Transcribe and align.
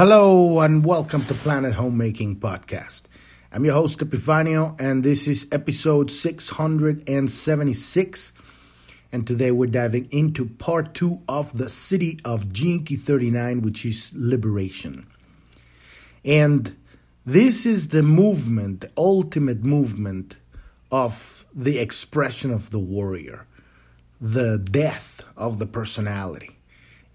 Hello 0.00 0.60
and 0.60 0.82
welcome 0.82 1.26
to 1.26 1.34
Planet 1.34 1.74
Homemaking 1.74 2.36
Podcast. 2.36 3.02
I'm 3.52 3.66
your 3.66 3.74
host 3.74 3.98
Epifanio 3.98 4.74
and 4.80 5.04
this 5.04 5.28
is 5.28 5.46
episode 5.52 6.10
676 6.10 8.32
and 9.12 9.26
today 9.26 9.50
we're 9.50 9.66
diving 9.66 10.08
into 10.10 10.46
part 10.46 10.94
2 10.94 11.20
of 11.28 11.58
the 11.58 11.66
Siddhi 11.66 12.18
of 12.24 12.54
Key 12.54 12.96
39 12.96 13.60
which 13.60 13.84
is 13.84 14.10
liberation. 14.14 15.06
And 16.24 16.78
this 17.26 17.66
is 17.66 17.88
the 17.88 18.02
movement, 18.02 18.80
the 18.80 18.90
ultimate 18.96 19.64
movement 19.64 20.38
of 20.90 21.44
the 21.54 21.78
expression 21.78 22.50
of 22.50 22.70
the 22.70 22.78
warrior, 22.78 23.46
the 24.18 24.56
death 24.56 25.20
of 25.36 25.58
the 25.58 25.66
personality. 25.66 26.56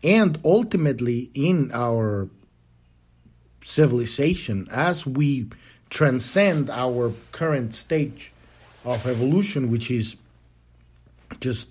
And 0.04 0.40
ultimately 0.44 1.32
in 1.34 1.72
our 1.74 2.30
civilization 3.66 4.68
as 4.70 5.06
we 5.06 5.50
transcend 5.90 6.70
our 6.70 7.12
current 7.32 7.74
stage 7.74 8.32
of 8.86 9.08
evolution, 9.08 9.72
which 9.72 9.90
is 9.90 10.16
just 11.40 11.68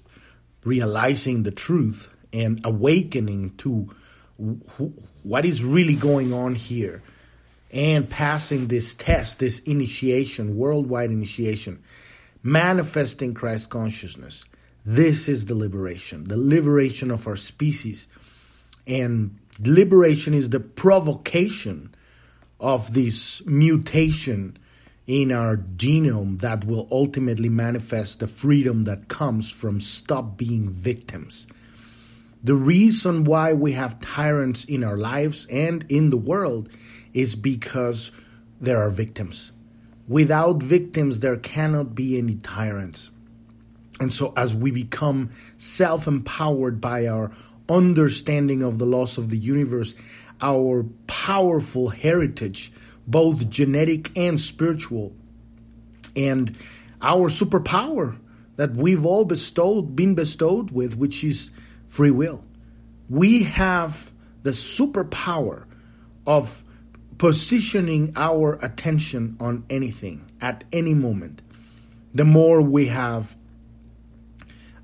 realizing 0.65 1.45
the 1.45 1.53
truth 1.53 2.09
and 2.33 2.61
awakening 2.65 3.55
to 3.57 3.89
what 5.23 5.45
is 5.45 5.63
really 5.63 5.95
going 5.95 6.33
on 6.33 6.57
here 6.57 7.01
and 7.71 8.11
passing 8.11 8.67
this 8.67 8.95
test, 8.95 9.39
this 9.39 9.61
initiation, 9.61 10.57
worldwide 10.57 11.11
initiation, 11.11 11.81
manifesting 12.43 13.35
Christ 13.35 13.71
consciousness. 13.71 14.45
This 14.85 15.29
is 15.29 15.47
the 15.47 15.55
liberation, 15.55 16.25
the 16.25 16.37
liberation 16.37 17.11
of 17.13 17.27
our 17.29 17.37
species. 17.37 18.09
And 18.87 19.39
liberation 19.61 20.35
is 20.35 20.51
the 20.51 20.61
provocation 20.61 21.94
of 22.65 22.95
this 22.95 23.45
mutation 23.45 24.57
in 25.07 25.31
our 25.31 25.59
genome 25.59 26.41
that 26.41 26.65
will 26.65 26.89
ultimately 26.91 27.51
manifest 27.51 28.21
the 28.21 28.27
freedom 28.27 28.85
that 28.85 29.07
comes 29.07 29.51
from 29.51 29.79
stop 29.83 30.39
being 30.39 30.71
victims. 30.71 31.47
The 32.43 32.55
reason 32.55 33.25
why 33.25 33.53
we 33.53 33.73
have 33.73 34.01
tyrants 34.01 34.65
in 34.65 34.83
our 34.83 34.97
lives 34.97 35.47
and 35.51 35.85
in 35.91 36.09
the 36.09 36.17
world 36.17 36.71
is 37.13 37.35
because 37.35 38.13
there 38.63 38.81
are 38.81 38.91
victims. 38.91 39.53
Without 40.09 40.63
victims, 40.63 41.21
there 41.21 41.37
cannot 41.37 41.95
be 41.95 42.17
any 42.17 42.37
tyrants. 42.37 43.11
And 44.01 44.13
so, 44.13 44.33
as 44.39 44.55
we 44.55 44.71
become 44.71 45.31
self 45.59 46.07
empowered 46.07 46.81
by 46.81 47.07
our 47.07 47.31
understanding 47.69 48.63
of 48.63 48.79
the 48.79 48.87
laws 48.87 49.19
of 49.19 49.31
the 49.31 49.39
universe, 49.39 49.95
our 50.45 50.85
powerful 51.07 51.89
heritage, 51.89 52.71
both 53.07 53.49
genetic 53.49 54.17
and 54.17 54.39
spiritual, 54.39 55.17
and 56.15 56.57
our 57.01 57.31
superpower 57.31 58.19
that 58.57 58.75
we've 58.77 59.05
all 59.05 59.25
bestowed, 59.25 59.97
been 59.97 60.15
bestowed 60.15 60.71
with, 60.71 60.97
which 60.97 61.25
is 61.25 61.51
free 61.89 62.11
will. 62.11 62.45
We 63.09 63.45
have 63.45 64.11
the 64.43 64.51
superpower 64.51 65.65
of 66.27 66.63
positioning 67.17 68.13
our 68.15 68.59
attention 68.63 69.37
on 69.41 69.65
anything 69.71 70.31
at 70.41 70.63
any 70.73 70.95
moment. 70.95 71.41
The 72.15 72.25
more 72.25 72.61
we 72.61 72.87
have 72.89 73.37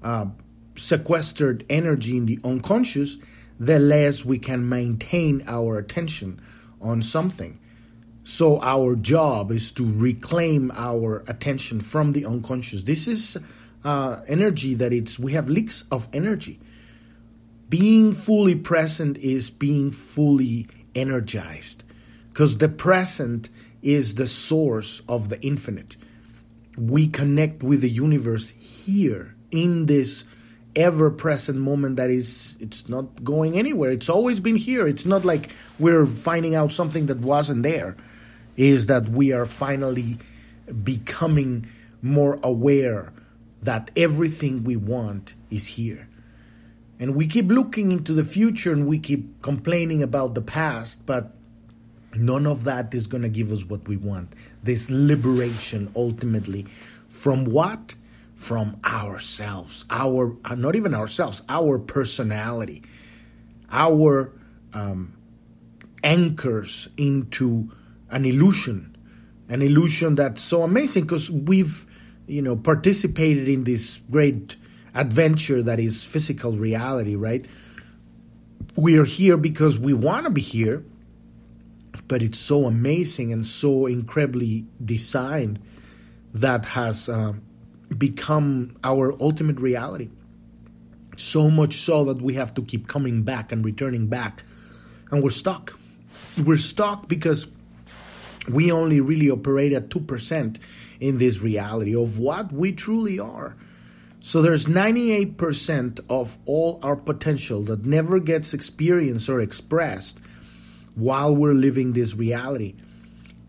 uh, 0.02 0.26
sequestered 0.74 1.66
energy 1.68 2.16
in 2.16 2.26
the 2.26 2.38
unconscious, 2.44 3.18
the 3.60 3.78
less 3.78 4.24
we 4.24 4.38
can 4.38 4.66
maintain 4.66 5.44
our 5.46 5.76
attention 5.76 6.40
on 6.80 7.02
something. 7.02 7.60
So, 8.24 8.60
our 8.62 8.96
job 8.96 9.50
is 9.50 9.70
to 9.72 9.84
reclaim 9.84 10.72
our 10.74 11.22
attention 11.26 11.80
from 11.80 12.12
the 12.12 12.24
unconscious. 12.24 12.84
This 12.84 13.06
is 13.06 13.36
uh, 13.84 14.20
energy 14.26 14.74
that 14.74 14.92
it's, 14.92 15.18
we 15.18 15.32
have 15.32 15.48
leaks 15.48 15.84
of 15.90 16.08
energy. 16.12 16.58
Being 17.68 18.14
fully 18.14 18.54
present 18.54 19.18
is 19.18 19.50
being 19.50 19.90
fully 19.90 20.66
energized 20.94 21.84
because 22.30 22.58
the 22.58 22.68
present 22.68 23.48
is 23.82 24.14
the 24.14 24.26
source 24.26 25.02
of 25.08 25.28
the 25.28 25.40
infinite. 25.42 25.96
We 26.76 27.08
connect 27.08 27.62
with 27.62 27.80
the 27.80 27.90
universe 27.90 28.50
here 28.50 29.36
in 29.50 29.86
this 29.86 30.24
ever 30.76 31.10
present 31.10 31.58
moment 31.58 31.96
that 31.96 32.10
is 32.10 32.56
it's 32.60 32.88
not 32.88 33.24
going 33.24 33.58
anywhere. 33.58 33.90
It's 33.90 34.08
always 34.08 34.40
been 34.40 34.56
here. 34.56 34.86
It's 34.86 35.06
not 35.06 35.24
like 35.24 35.50
we're 35.78 36.06
finding 36.06 36.54
out 36.54 36.72
something 36.72 37.06
that 37.06 37.18
wasn't 37.18 37.62
there. 37.62 37.96
Is 38.56 38.86
that 38.86 39.08
we 39.08 39.32
are 39.32 39.46
finally 39.46 40.18
becoming 40.84 41.66
more 42.02 42.38
aware 42.42 43.12
that 43.62 43.90
everything 43.96 44.64
we 44.64 44.76
want 44.76 45.34
is 45.50 45.66
here. 45.66 46.08
And 46.98 47.14
we 47.14 47.26
keep 47.26 47.48
looking 47.48 47.92
into 47.92 48.12
the 48.12 48.24
future 48.24 48.72
and 48.72 48.86
we 48.86 48.98
keep 48.98 49.40
complaining 49.42 50.02
about 50.02 50.34
the 50.34 50.42
past 50.42 51.04
but 51.06 51.34
none 52.14 52.46
of 52.46 52.64
that 52.64 52.92
is 52.94 53.06
going 53.06 53.22
to 53.22 53.28
give 53.28 53.52
us 53.52 53.64
what 53.64 53.86
we 53.88 53.96
want. 53.96 54.32
This 54.62 54.90
liberation 54.90 55.90
ultimately 55.94 56.66
from 57.08 57.44
what 57.44 57.94
from 58.40 58.80
ourselves, 58.86 59.84
our 59.90 60.34
uh, 60.46 60.54
not 60.54 60.74
even 60.74 60.94
ourselves, 60.94 61.42
our 61.46 61.78
personality, 61.78 62.82
our 63.70 64.32
um, 64.72 65.14
anchors 66.02 66.88
into 66.96 67.70
an 68.10 68.24
illusion, 68.24 68.96
an 69.50 69.60
illusion 69.60 70.14
that's 70.14 70.40
so 70.40 70.62
amazing 70.62 71.02
because 71.04 71.30
we've 71.30 71.84
you 72.26 72.40
know 72.40 72.56
participated 72.56 73.46
in 73.46 73.64
this 73.64 74.00
great 74.10 74.56
adventure 74.94 75.62
that 75.62 75.78
is 75.78 76.02
physical 76.02 76.52
reality, 76.52 77.16
right? 77.16 77.44
We 78.74 78.98
are 78.98 79.04
here 79.04 79.36
because 79.36 79.78
we 79.78 79.92
want 79.92 80.24
to 80.24 80.30
be 80.30 80.40
here, 80.40 80.82
but 82.08 82.22
it's 82.22 82.38
so 82.38 82.64
amazing 82.64 83.34
and 83.34 83.44
so 83.44 83.84
incredibly 83.84 84.64
designed 84.82 85.60
that 86.32 86.64
has. 86.64 87.06
Um, 87.06 87.42
become 87.96 88.76
our 88.84 89.14
ultimate 89.20 89.58
reality. 89.58 90.10
So 91.16 91.50
much 91.50 91.78
so 91.78 92.04
that 92.04 92.22
we 92.22 92.34
have 92.34 92.54
to 92.54 92.62
keep 92.62 92.86
coming 92.88 93.22
back 93.22 93.52
and 93.52 93.64
returning 93.64 94.06
back. 94.06 94.42
And 95.10 95.22
we're 95.22 95.30
stuck. 95.30 95.78
We're 96.44 96.56
stuck 96.56 97.08
because 97.08 97.46
we 98.48 98.72
only 98.72 99.00
really 99.00 99.30
operate 99.30 99.72
at 99.72 99.88
2% 99.88 100.58
in 101.00 101.18
this 101.18 101.40
reality 101.40 101.94
of 101.94 102.18
what 102.18 102.52
we 102.52 102.72
truly 102.72 103.18
are. 103.18 103.56
So 104.20 104.42
there's 104.42 104.66
98% 104.66 106.00
of 106.08 106.36
all 106.44 106.78
our 106.82 106.96
potential 106.96 107.62
that 107.64 107.86
never 107.86 108.20
gets 108.20 108.52
experienced 108.52 109.28
or 109.28 109.40
expressed 109.40 110.20
while 110.94 111.34
we're 111.34 111.54
living 111.54 111.92
this 111.92 112.14
reality. 112.14 112.74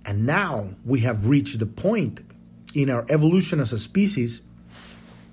And 0.05 0.25
now 0.25 0.69
we 0.85 1.01
have 1.01 1.27
reached 1.27 1.59
the 1.59 1.65
point 1.65 2.21
in 2.73 2.89
our 2.89 3.05
evolution 3.09 3.59
as 3.59 3.73
a 3.73 3.79
species 3.79 4.41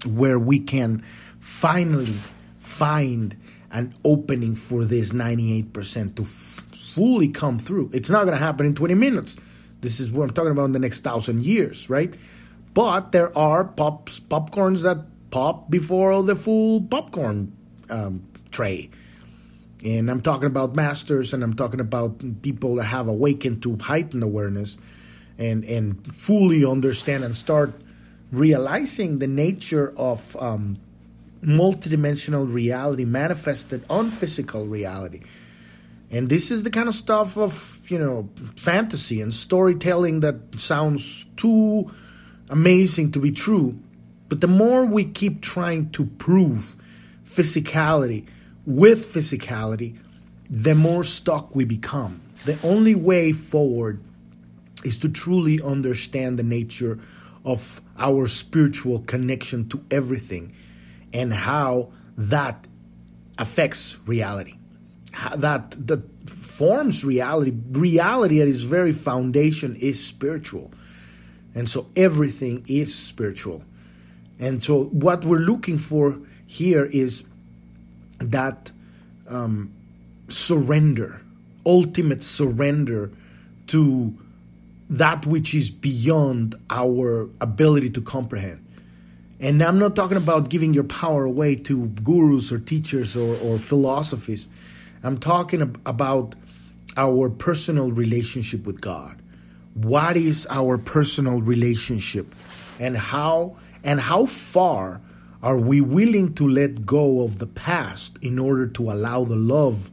where 0.05 0.39
we 0.39 0.59
can 0.59 1.05
finally 1.41 2.15
find 2.59 3.37
an 3.71 3.95
opening 4.05 4.55
for 4.55 4.85
this 4.85 5.13
98% 5.13 6.17
to 6.17 6.23
f- 6.23 6.65
fully 6.95 7.29
come 7.29 7.59
through. 7.59 7.91
It's 7.93 8.11
not 8.11 8.25
going 8.25 8.37
to 8.37 8.43
happen 8.43 8.67
in 8.67 8.75
20 8.75 8.95
minutes. 8.95 9.37
This 9.81 10.01
is 10.01 10.11
what 10.11 10.25
I'm 10.25 10.31
talking 10.31 10.53
about 10.53 10.65
in 10.65 10.73
the 10.73 10.79
next 10.79 11.01
thousand 11.01 11.45
years, 11.45 11.89
right? 11.91 12.15
But 12.75 13.13
there 13.13 13.37
are 13.37 13.65
pops, 13.65 14.21
popcorns 14.21 14.83
that 14.83 15.05
pop 15.31 15.71
before 15.71 16.23
the 16.23 16.35
full 16.35 16.81
popcorn 16.83 17.53
um, 17.91 18.27
tray. 18.51 18.91
And 19.85 20.11
I'm 20.11 20.23
talking 20.23 20.47
about 20.47 20.75
masters 20.75 21.33
and 21.33 21.43
I'm 21.43 21.55
talking 21.55 21.81
about 21.81 22.43
people 22.43 22.77
that 22.77 22.85
have 22.85 23.07
awakened 23.07 23.63
to 23.63 23.77
heightened 23.77 24.23
awareness 24.23 24.77
and 25.39 25.65
and 25.65 26.15
fully 26.15 26.65
understand 26.65 27.25
and 27.25 27.35
start 27.35 27.73
realizing 28.31 29.19
the 29.19 29.27
nature 29.27 29.95
of 29.97 30.37
um, 30.39 30.79
multidimensional 31.43 32.53
reality 32.53 33.05
manifested 33.05 33.85
on 33.89 34.11
physical 34.11 34.67
reality. 34.67 35.21
And 36.11 36.29
this 36.29 36.51
is 36.51 36.63
the 36.63 36.71
kind 36.71 36.89
of 36.89 36.95
stuff 36.95 37.37
of, 37.37 37.81
you 37.89 37.99
know, 37.99 38.29
fantasy 38.57 39.21
and 39.21 39.33
storytelling 39.33 40.21
that 40.21 40.37
sounds 40.57 41.27
too 41.37 41.91
amazing 42.49 43.13
to 43.13 43.19
be 43.19 43.31
true. 43.31 43.79
But 44.29 44.41
the 44.41 44.49
more 44.49 44.87
we 44.87 45.05
keep 45.05 45.41
trying 45.41 45.91
to 45.91 46.07
prove 46.07 46.77
physicality 47.25 48.27
with 48.67 49.13
physicality, 49.13 49.99
the 50.49 50.75
more 50.75 51.05
stuck 51.05 51.55
we 51.55 51.65
become. 51.65 52.23
The 52.45 52.59
only 52.63 52.95
way 52.95 53.33
forward 53.33 54.01
is 54.85 54.99
to 54.99 55.09
truly 55.09 55.61
understand 55.61 56.39
the 56.39 56.43
nature 56.43 56.99
of 57.45 57.81
our 57.99 58.27
spiritual 58.27 59.01
connection 59.01 59.69
to 59.69 59.85
everything 59.91 60.55
and 61.13 61.33
how 61.33 61.91
that 62.17 62.67
affects 63.39 63.97
reality. 64.07 64.55
That 65.35 65.71
the 65.73 66.03
forms 66.27 67.05
reality. 67.05 67.53
Reality 67.71 68.41
at 68.41 68.49
its 68.49 68.61
very 68.61 68.93
foundation 68.93 69.77
is 69.77 70.05
spiritual. 70.05 70.71
And 71.55 71.69
so 71.69 71.87
everything 71.97 72.65
is 72.69 72.95
spiritual. 72.95 73.65
And 74.39 74.63
so 74.63 74.85
what 74.85 75.25
we're 75.25 75.39
looking 75.39 75.79
for 75.79 76.19
here 76.47 76.85
is 76.85 77.25
that 78.19 78.71
um, 79.29 79.73
surrender, 80.29 81.23
ultimate 81.67 82.23
surrender 82.23 83.11
to 83.69 84.17
that 84.91 85.27
which 85.27 85.55
is 85.55 85.71
beyond 85.71 86.55
our 86.71 87.29
ability 87.41 87.91
to 87.91 88.01
comprehend. 88.01 88.65
And 89.41 89.63
I'm 89.63 89.79
not 89.79 89.95
talking 89.95 90.17
about 90.17 90.49
giving 90.49 90.75
your 90.75 90.85
power 90.85 91.25
away 91.25 91.55
to 91.57 91.87
gurus 91.87 92.51
or 92.51 92.59
teachers 92.59 93.17
or, 93.17 93.37
or 93.37 93.59
philosophies. 93.59 94.49
I'm 95.03 95.19
talking 95.19 95.63
ab- 95.63 95.81
about 95.87 96.35
our 96.97 97.31
personal 97.31 97.93
relationship 97.93 98.67
with 98.67 98.81
God. 98.81 99.21
What 99.75 100.17
is 100.17 100.47
our 100.51 100.77
personal 100.77 101.41
relationship 101.41 102.35
and 102.81 102.97
how 102.97 103.57
and 103.85 104.01
how 104.01 104.27
far 104.27 105.01
are 105.41 105.57
we 105.57 105.81
willing 105.81 106.35
to 106.35 106.49
let 106.49 106.85
go 106.85 107.23
of 107.23 107.39
the 107.39 107.47
past 107.47 108.19
in 108.21 108.41
order 108.41 108.67
to 108.67 108.91
allow 108.91 109.23
the 109.23 109.37
love 109.37 109.93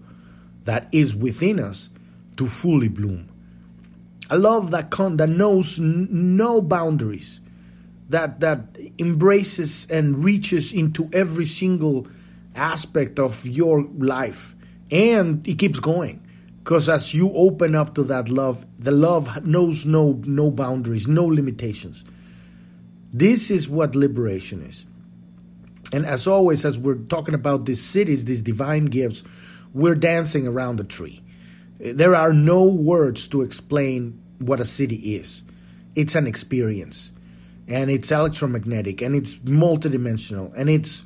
that 0.64 0.88
is 0.92 1.16
within 1.16 1.60
us 1.60 1.92
to 2.38 2.48
fully 2.48 2.88
bloom? 2.88 3.30
A 4.30 4.38
love 4.38 4.72
that 4.72 4.90
con- 4.90 5.18
that 5.18 5.30
knows 5.30 5.80
n- 5.80 6.08
no 6.12 6.62
boundaries, 6.62 7.42
that 8.10 8.40
that 8.40 8.78
embraces 8.98 9.88
and 9.90 10.24
reaches 10.24 10.72
into 10.72 11.10
every 11.14 11.46
single 11.46 12.08
aspect 12.56 13.20
of 13.20 13.46
your 13.46 13.84
life, 13.98 14.56
and 14.90 15.48
it 15.48 15.60
keeps 15.60 15.80
going. 15.80 16.22
Because 16.64 16.90
as 16.90 17.14
you 17.14 17.32
open 17.34 17.76
up 17.76 17.94
to 17.94 18.04
that 18.06 18.28
love, 18.28 18.66
the 18.80 18.92
love 18.92 19.46
knows 19.46 19.86
no 19.86 20.20
no 20.26 20.50
boundaries, 20.50 21.08
no 21.08 21.26
limitations. 21.26 22.04
This 23.14 23.52
is 23.52 23.70
what 23.70 23.96
liberation 23.96 24.62
is. 24.64 24.88
And 25.94 26.06
as 26.06 26.28
always, 26.28 26.66
as 26.66 26.78
we're 26.78 26.96
talking 26.96 27.36
about 27.36 27.66
these 27.66 27.82
siddhis, 27.82 28.26
these 28.26 28.42
divine 28.42 28.86
gifts, 28.86 29.24
we're 29.74 29.96
dancing 29.96 30.48
around 30.48 30.78
the 30.78 30.84
tree. 30.84 31.22
There 31.80 32.16
are 32.16 32.34
no 32.34 32.64
words 32.64 33.28
to 33.30 33.42
explain 33.42 34.22
what 34.40 34.60
a 34.60 34.64
siddhi 34.64 35.20
is. 35.20 35.44
It's 35.96 36.16
an 36.16 36.28
experience, 36.28 37.12
and 37.68 37.90
it's 37.90 38.12
electromagnetic, 38.12 39.02
and 39.02 39.16
it's 39.16 39.36
multidimensional, 39.36 40.54
and 40.56 40.70
it's 40.70 41.06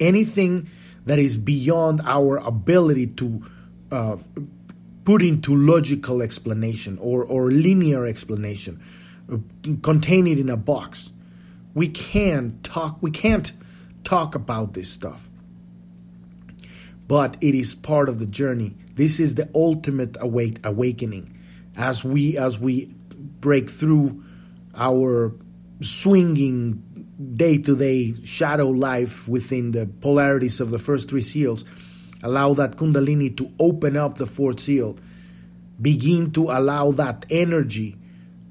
anything 0.00 0.68
that 1.06 1.18
is 1.18 1.36
beyond 1.36 2.02
our 2.04 2.38
ability 2.38 3.06
to 3.06 3.42
uh, 3.92 4.16
put 5.04 5.22
into 5.22 5.54
logical 5.54 6.20
explanation 6.20 6.98
or, 7.00 7.24
or 7.24 7.50
linear 7.50 8.04
explanation, 8.04 8.82
uh, 9.32 9.36
contain 9.82 10.26
it 10.26 10.38
in 10.38 10.48
a 10.48 10.56
box. 10.56 11.12
We 11.74 11.88
can't 11.88 12.62
talk. 12.64 12.98
We 13.00 13.10
can't 13.10 13.52
talk 14.04 14.34
about 14.34 14.74
this 14.74 14.90
stuff, 14.90 15.28
but 17.06 17.36
it 17.40 17.54
is 17.54 17.74
part 17.74 18.08
of 18.08 18.18
the 18.18 18.26
journey. 18.26 18.74
This 18.96 19.20
is 19.20 19.34
the 19.34 19.48
ultimate 19.54 20.16
awake, 20.20 20.58
awakening, 20.64 21.38
as 21.76 22.02
we 22.02 22.38
as 22.38 22.58
we 22.58 22.86
break 23.40 23.68
through 23.68 24.24
our 24.74 25.34
swinging 25.82 26.82
day 27.34 27.58
to 27.58 27.76
day 27.76 28.14
shadow 28.24 28.68
life 28.68 29.28
within 29.28 29.72
the 29.72 29.86
polarities 30.00 30.60
of 30.60 30.70
the 30.70 30.78
first 30.78 31.10
three 31.10 31.20
seals 31.20 31.64
allow 32.22 32.54
that 32.54 32.76
kundalini 32.76 33.36
to 33.36 33.52
open 33.60 33.96
up 33.96 34.16
the 34.16 34.26
fourth 34.26 34.60
seal. 34.60 34.98
Begin 35.80 36.32
to 36.32 36.50
allow 36.50 36.90
that 36.92 37.26
energy 37.28 37.96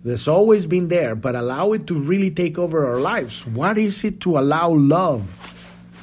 that's 0.04 0.28
always 0.28 0.68
been 0.68 0.90
there 0.90 1.16
but 1.16 1.34
allow 1.34 1.74
it 1.74 1.88
to 1.88 1.96
really 1.96 2.30
take 2.30 2.60
over 2.60 2.86
our 2.86 3.00
lives. 3.00 3.48
What 3.48 3.80
is 3.80 4.04
it 4.04 4.22
to 4.22 4.38
allow 4.38 4.70
love 4.70 5.26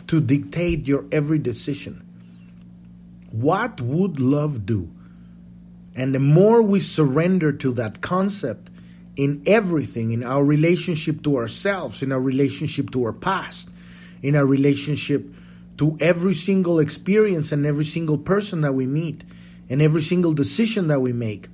to 0.08 0.20
dictate 0.20 0.88
your 0.88 1.04
every 1.12 1.38
decision 1.38 2.01
what 3.32 3.80
would 3.80 4.20
love 4.20 4.66
do 4.66 4.90
and 5.94 6.14
the 6.14 6.20
more 6.20 6.62
we 6.62 6.80
surrender 6.80 7.52
to 7.52 7.72
that 7.72 8.00
concept 8.00 8.70
in 9.16 9.42
everything 9.46 10.10
in 10.12 10.22
our 10.22 10.44
relationship 10.44 11.22
to 11.22 11.36
ourselves 11.36 12.02
in 12.02 12.12
our 12.12 12.20
relationship 12.20 12.90
to 12.90 13.04
our 13.04 13.12
past 13.12 13.68
in 14.22 14.36
our 14.36 14.46
relationship 14.46 15.26
to 15.78 15.96
every 16.00 16.34
single 16.34 16.78
experience 16.78 17.52
and 17.52 17.66
every 17.66 17.84
single 17.84 18.18
person 18.18 18.60
that 18.60 18.72
we 18.72 18.86
meet 18.86 19.24
and 19.68 19.80
every 19.80 20.02
single 20.02 20.32
decision 20.32 20.88
that 20.88 21.00
we 21.00 21.12
make. 21.12 21.48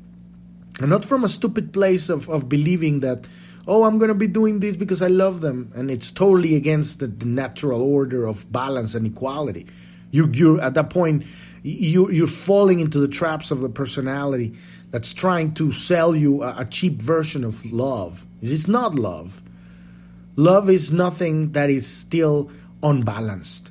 And 0.80 0.90
not 0.90 1.04
from 1.04 1.24
a 1.24 1.28
stupid 1.28 1.72
place 1.72 2.08
of, 2.08 2.28
of 2.28 2.48
believing 2.48 3.00
that, 3.00 3.26
oh, 3.66 3.84
I'm 3.84 3.98
going 3.98 4.08
to 4.08 4.14
be 4.14 4.26
doing 4.26 4.60
this 4.60 4.76
because 4.76 5.02
I 5.02 5.08
love 5.08 5.40
them. 5.40 5.72
And 5.74 5.90
it's 5.90 6.10
totally 6.10 6.56
against 6.56 7.00
the, 7.00 7.06
the 7.06 7.26
natural 7.26 7.82
order 7.82 8.26
of 8.26 8.50
balance 8.52 8.94
and 8.94 9.06
equality. 9.06 9.66
You, 10.10 10.30
you're 10.32 10.60
at 10.60 10.74
that 10.74 10.90
point, 10.90 11.24
you, 11.68 12.10
you're 12.10 12.26
falling 12.26 12.80
into 12.80 12.98
the 12.98 13.08
traps 13.08 13.50
of 13.50 13.60
the 13.60 13.68
personality 13.68 14.56
that's 14.90 15.12
trying 15.12 15.52
to 15.52 15.70
sell 15.72 16.16
you 16.16 16.42
a, 16.42 16.56
a 16.58 16.64
cheap 16.64 16.94
version 17.00 17.44
of 17.44 17.64
love. 17.70 18.26
It's 18.40 18.68
not 18.68 18.94
love. 18.94 19.42
Love 20.36 20.70
is 20.70 20.92
nothing 20.92 21.52
that 21.52 21.68
is 21.68 21.86
still 21.86 22.50
unbalanced 22.82 23.70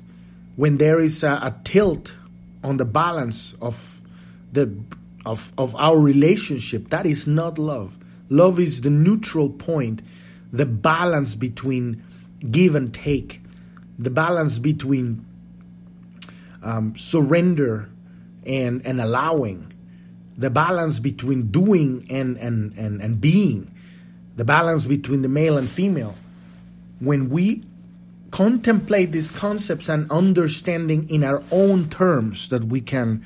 when 0.56 0.76
there 0.78 1.00
is 1.00 1.22
a, 1.22 1.32
a 1.42 1.54
tilt 1.64 2.14
on 2.62 2.76
the 2.76 2.84
balance 2.84 3.54
of 3.62 4.02
the 4.52 4.76
of 5.24 5.52
of 5.56 5.74
our 5.76 5.98
relationship 5.98 6.90
that 6.90 7.06
is 7.06 7.26
not 7.26 7.58
love 7.58 7.96
love 8.28 8.58
is 8.58 8.82
the 8.82 8.90
neutral 8.90 9.48
point 9.48 10.02
the 10.52 10.66
balance 10.66 11.34
between 11.34 12.02
give 12.50 12.74
and 12.74 12.92
take 12.92 13.40
the 13.98 14.10
balance 14.10 14.58
between 14.58 15.24
um, 16.68 16.94
surrender 16.96 17.88
and 18.44 18.84
and 18.84 19.00
allowing 19.00 19.72
the 20.36 20.50
balance 20.50 21.00
between 21.00 21.50
doing 21.50 22.06
and, 22.10 22.36
and 22.36 22.76
and 22.76 23.00
and 23.00 23.20
being 23.20 23.74
the 24.36 24.44
balance 24.44 24.86
between 24.86 25.22
the 25.22 25.28
male 25.28 25.56
and 25.56 25.68
female. 25.68 26.14
When 27.00 27.30
we 27.30 27.62
contemplate 28.30 29.12
these 29.12 29.30
concepts 29.30 29.88
and 29.88 30.10
understanding 30.10 31.08
in 31.08 31.24
our 31.24 31.42
own 31.50 31.88
terms 31.88 32.50
that 32.50 32.64
we 32.64 32.80
can 32.82 33.24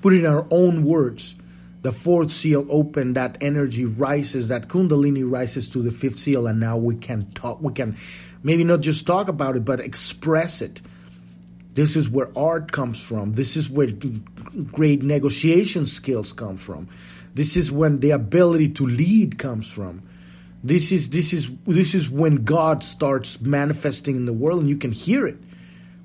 put 0.00 0.12
in 0.12 0.24
our 0.24 0.46
own 0.50 0.84
words 0.84 1.34
the 1.82 1.90
fourth 1.90 2.30
seal 2.30 2.64
open 2.70 3.14
that 3.14 3.36
energy 3.40 3.84
rises 3.84 4.48
that 4.48 4.68
kundalini 4.68 5.28
rises 5.28 5.68
to 5.68 5.82
the 5.82 5.90
fifth 5.90 6.20
seal 6.20 6.46
and 6.46 6.60
now 6.60 6.76
we 6.76 6.94
can 6.94 7.26
talk 7.30 7.60
we 7.60 7.72
can 7.72 7.96
maybe 8.44 8.62
not 8.62 8.80
just 8.80 9.04
talk 9.04 9.26
about 9.26 9.56
it 9.56 9.64
but 9.64 9.80
express 9.80 10.62
it 10.62 10.80
this 11.74 11.96
is 11.96 12.10
where 12.10 12.30
art 12.36 12.72
comes 12.72 13.02
from 13.02 13.32
this 13.32 13.56
is 13.56 13.70
where 13.70 13.88
great 14.72 15.02
negotiation 15.02 15.86
skills 15.86 16.32
come 16.32 16.56
from 16.56 16.88
this 17.34 17.56
is 17.56 17.72
when 17.72 18.00
the 18.00 18.10
ability 18.10 18.68
to 18.68 18.86
lead 18.86 19.38
comes 19.38 19.70
from 19.70 20.02
this 20.64 20.92
is 20.92 21.10
this 21.10 21.32
is 21.32 21.50
this 21.66 21.94
is 21.94 22.08
when 22.08 22.44
God 22.44 22.82
starts 22.82 23.40
manifesting 23.40 24.14
in 24.14 24.26
the 24.26 24.32
world 24.32 24.60
and 24.60 24.68
you 24.68 24.76
can 24.76 24.92
hear 24.92 25.26
it. 25.26 25.38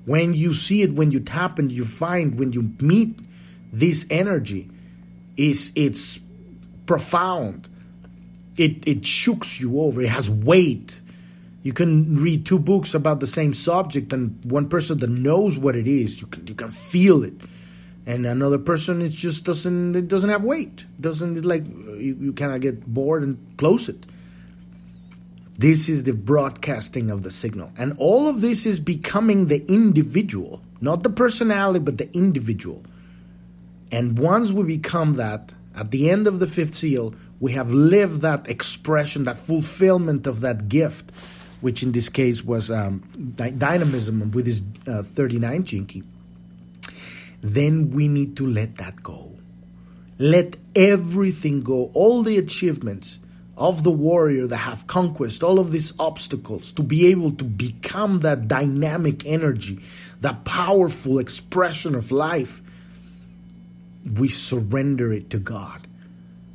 When 0.04 0.34
you 0.34 0.52
see 0.52 0.82
it, 0.82 0.92
when 0.94 1.12
you 1.12 1.20
tap 1.20 1.58
and 1.58 1.70
you 1.70 1.84
find, 1.84 2.38
when 2.38 2.52
you 2.52 2.74
meet 2.80 3.18
this 3.72 4.06
energy, 4.10 4.68
is 5.36 5.72
it's 5.76 6.18
profound. 6.86 7.68
It 8.56 8.88
it 8.88 9.06
shooks 9.06 9.60
you 9.60 9.80
over. 9.80 10.02
It 10.02 10.08
has 10.08 10.28
weight. 10.28 11.00
You 11.62 11.72
can 11.72 12.16
read 12.16 12.46
two 12.46 12.58
books 12.58 12.94
about 12.94 13.20
the 13.20 13.26
same 13.26 13.52
subject, 13.52 14.12
and 14.12 14.38
one 14.44 14.68
person 14.68 14.98
that 14.98 15.10
knows 15.10 15.58
what 15.58 15.76
it 15.76 15.88
is, 15.88 16.20
you 16.20 16.26
can 16.26 16.46
you 16.46 16.54
can 16.54 16.70
feel 16.70 17.24
it, 17.24 17.34
and 18.06 18.24
another 18.26 18.58
person 18.58 19.02
it 19.02 19.10
just 19.10 19.44
doesn't 19.44 19.96
it 19.96 20.08
doesn't 20.08 20.30
have 20.30 20.44
weight. 20.44 20.86
Doesn't 21.00 21.36
it 21.36 21.44
like 21.44 21.66
uh, 21.66 21.94
you, 21.94 22.16
you 22.20 22.32
kind 22.32 22.52
of 22.52 22.60
get 22.60 22.86
bored 22.86 23.22
and 23.22 23.38
close 23.56 23.88
it. 23.88 24.06
This 25.58 25.88
is 25.88 26.04
the 26.04 26.12
broadcasting 26.12 27.10
of 27.10 27.24
the 27.24 27.32
signal. 27.32 27.72
And 27.76 27.92
all 27.98 28.28
of 28.28 28.40
this 28.40 28.64
is 28.64 28.78
becoming 28.78 29.48
the 29.48 29.66
individual, 29.66 30.62
not 30.80 31.02
the 31.02 31.10
personality, 31.10 31.80
but 31.80 31.98
the 31.98 32.08
individual. 32.16 32.84
And 33.90 34.16
once 34.16 34.52
we 34.52 34.62
become 34.62 35.14
that, 35.14 35.52
at 35.74 35.90
the 35.90 36.10
end 36.10 36.28
of 36.28 36.38
the 36.38 36.46
fifth 36.46 36.76
seal, 36.76 37.12
we 37.40 37.52
have 37.52 37.72
lived 37.72 38.20
that 38.20 38.48
expression, 38.48 39.24
that 39.24 39.36
fulfillment 39.36 40.28
of 40.28 40.40
that 40.42 40.68
gift, 40.68 41.10
which 41.60 41.82
in 41.82 41.92
this 41.92 42.08
case 42.08 42.44
was 42.44 42.70
um, 42.70 43.00
dynamism 43.36 44.30
with 44.30 44.46
his 44.46 44.62
uh, 44.86 45.02
39 45.02 45.64
gene 45.64 45.86
key. 45.86 46.02
Then 47.40 47.90
we 47.90 48.08
need 48.08 48.36
to 48.36 48.46
let 48.46 48.76
that 48.76 49.02
go. 49.02 49.36
Let 50.18 50.56
everything 50.74 51.62
go, 51.62 51.90
all 51.94 52.22
the 52.22 52.38
achievements 52.38 53.20
of 53.56 53.82
the 53.82 53.90
warrior 53.90 54.46
that 54.46 54.56
have 54.56 54.86
conquest 54.86 55.42
all 55.42 55.58
of 55.58 55.72
these 55.72 55.92
obstacles 55.98 56.72
to 56.72 56.82
be 56.82 57.06
able 57.06 57.32
to 57.32 57.44
become 57.44 58.20
that 58.20 58.46
dynamic 58.46 59.26
energy, 59.26 59.80
that 60.20 60.44
powerful 60.44 61.18
expression 61.18 61.94
of 61.94 62.12
life. 62.12 62.62
we 64.14 64.28
surrender 64.28 65.12
it 65.12 65.28
to 65.28 65.38
God 65.38 65.86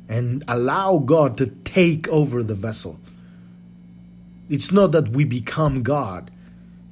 and 0.08 0.42
allow 0.48 0.98
God 0.98 1.36
to 1.38 1.46
take 1.46 2.08
over 2.08 2.42
the 2.42 2.54
vessel. 2.54 2.98
It's 4.48 4.70
not 4.70 4.92
that 4.92 5.08
we 5.08 5.24
become 5.24 5.82
God, 5.82 6.30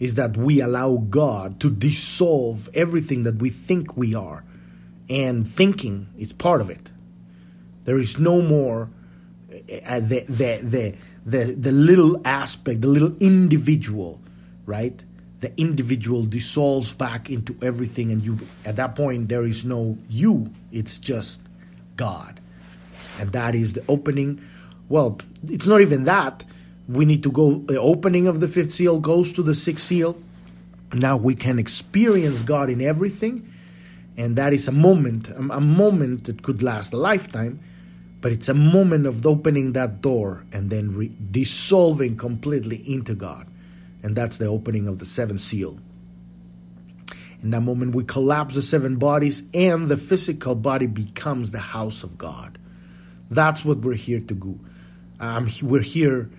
it's 0.00 0.14
that 0.14 0.36
we 0.36 0.60
allow 0.60 0.96
God 0.96 1.60
to 1.60 1.70
dissolve 1.70 2.68
everything 2.74 3.22
that 3.22 3.36
we 3.36 3.50
think 3.50 3.96
we 3.96 4.14
are. 4.14 4.44
And 5.08 5.46
thinking 5.46 6.08
is 6.16 6.32
part 6.32 6.60
of 6.60 6.70
it. 6.70 6.90
There 7.84 7.98
is 7.98 8.18
no 8.18 8.40
more 8.40 8.88
uh, 9.52 10.00
the, 10.00 10.24
the, 10.28 10.60
the, 10.62 10.94
the, 11.26 11.52
the 11.52 11.72
little 11.72 12.20
aspect, 12.24 12.80
the 12.80 12.88
little 12.88 13.14
individual, 13.16 14.20
right? 14.66 15.02
The 15.40 15.52
individual 15.60 16.24
dissolves 16.24 16.94
back 16.94 17.28
into 17.28 17.56
everything, 17.60 18.10
and 18.12 18.22
you 18.24 18.38
at 18.64 18.76
that 18.76 18.94
point 18.94 19.28
there 19.28 19.44
is 19.44 19.64
no 19.64 19.98
you, 20.08 20.52
it's 20.70 20.98
just 20.98 21.42
God. 21.96 22.40
And 23.18 23.32
that 23.32 23.54
is 23.54 23.74
the 23.74 23.84
opening. 23.88 24.40
Well, 24.88 25.18
it's 25.46 25.66
not 25.66 25.80
even 25.80 26.04
that. 26.04 26.44
We 26.88 27.04
need 27.04 27.22
to 27.22 27.30
go, 27.30 27.58
the 27.58 27.80
opening 27.80 28.26
of 28.26 28.40
the 28.40 28.48
fifth 28.48 28.72
seal 28.72 28.98
goes 28.98 29.32
to 29.34 29.42
the 29.42 29.54
sixth 29.54 29.86
seal. 29.86 30.18
Now 30.92 31.16
we 31.16 31.34
can 31.34 31.58
experience 31.58 32.42
God 32.42 32.68
in 32.68 32.80
everything. 32.80 33.48
And 34.16 34.36
that 34.36 34.52
is 34.52 34.68
a 34.68 34.72
moment, 34.72 35.28
a, 35.28 35.60
moment 35.60 36.24
that 36.24 36.42
could 36.42 36.62
last 36.62 36.92
a 36.92 36.98
lifetime 36.98 37.60
but 38.22 38.30
it's 38.30 38.48
a 38.48 38.54
moment 38.54 39.04
of 39.04 39.26
opening 39.26 39.72
that 39.72 40.00
door 40.00 40.46
and 40.52 40.70
then 40.70 40.94
re- 40.94 41.12
dissolving 41.30 42.16
completely 42.16 42.76
into 42.90 43.16
God. 43.16 43.48
And 44.02 44.16
that's 44.16 44.38
the 44.38 44.46
opening 44.46 44.86
of 44.86 45.00
the 45.00 45.04
seventh 45.04 45.40
seal. 45.40 45.80
In 47.42 47.50
that 47.50 47.62
moment, 47.62 47.96
we 47.96 48.04
collapse 48.04 48.54
the 48.54 48.62
seven 48.62 48.96
bodies, 48.96 49.42
and 49.52 49.88
the 49.88 49.96
physical 49.96 50.54
body 50.54 50.86
becomes 50.86 51.50
the 51.50 51.58
house 51.58 52.04
of 52.04 52.16
God. 52.16 52.58
That's 53.28 53.64
what 53.64 53.78
we're 53.78 53.94
here 53.94 54.20
to 54.20 54.34
do. 54.34 54.60
Um, 55.18 55.48
we're 55.60 55.82
here 55.82 56.30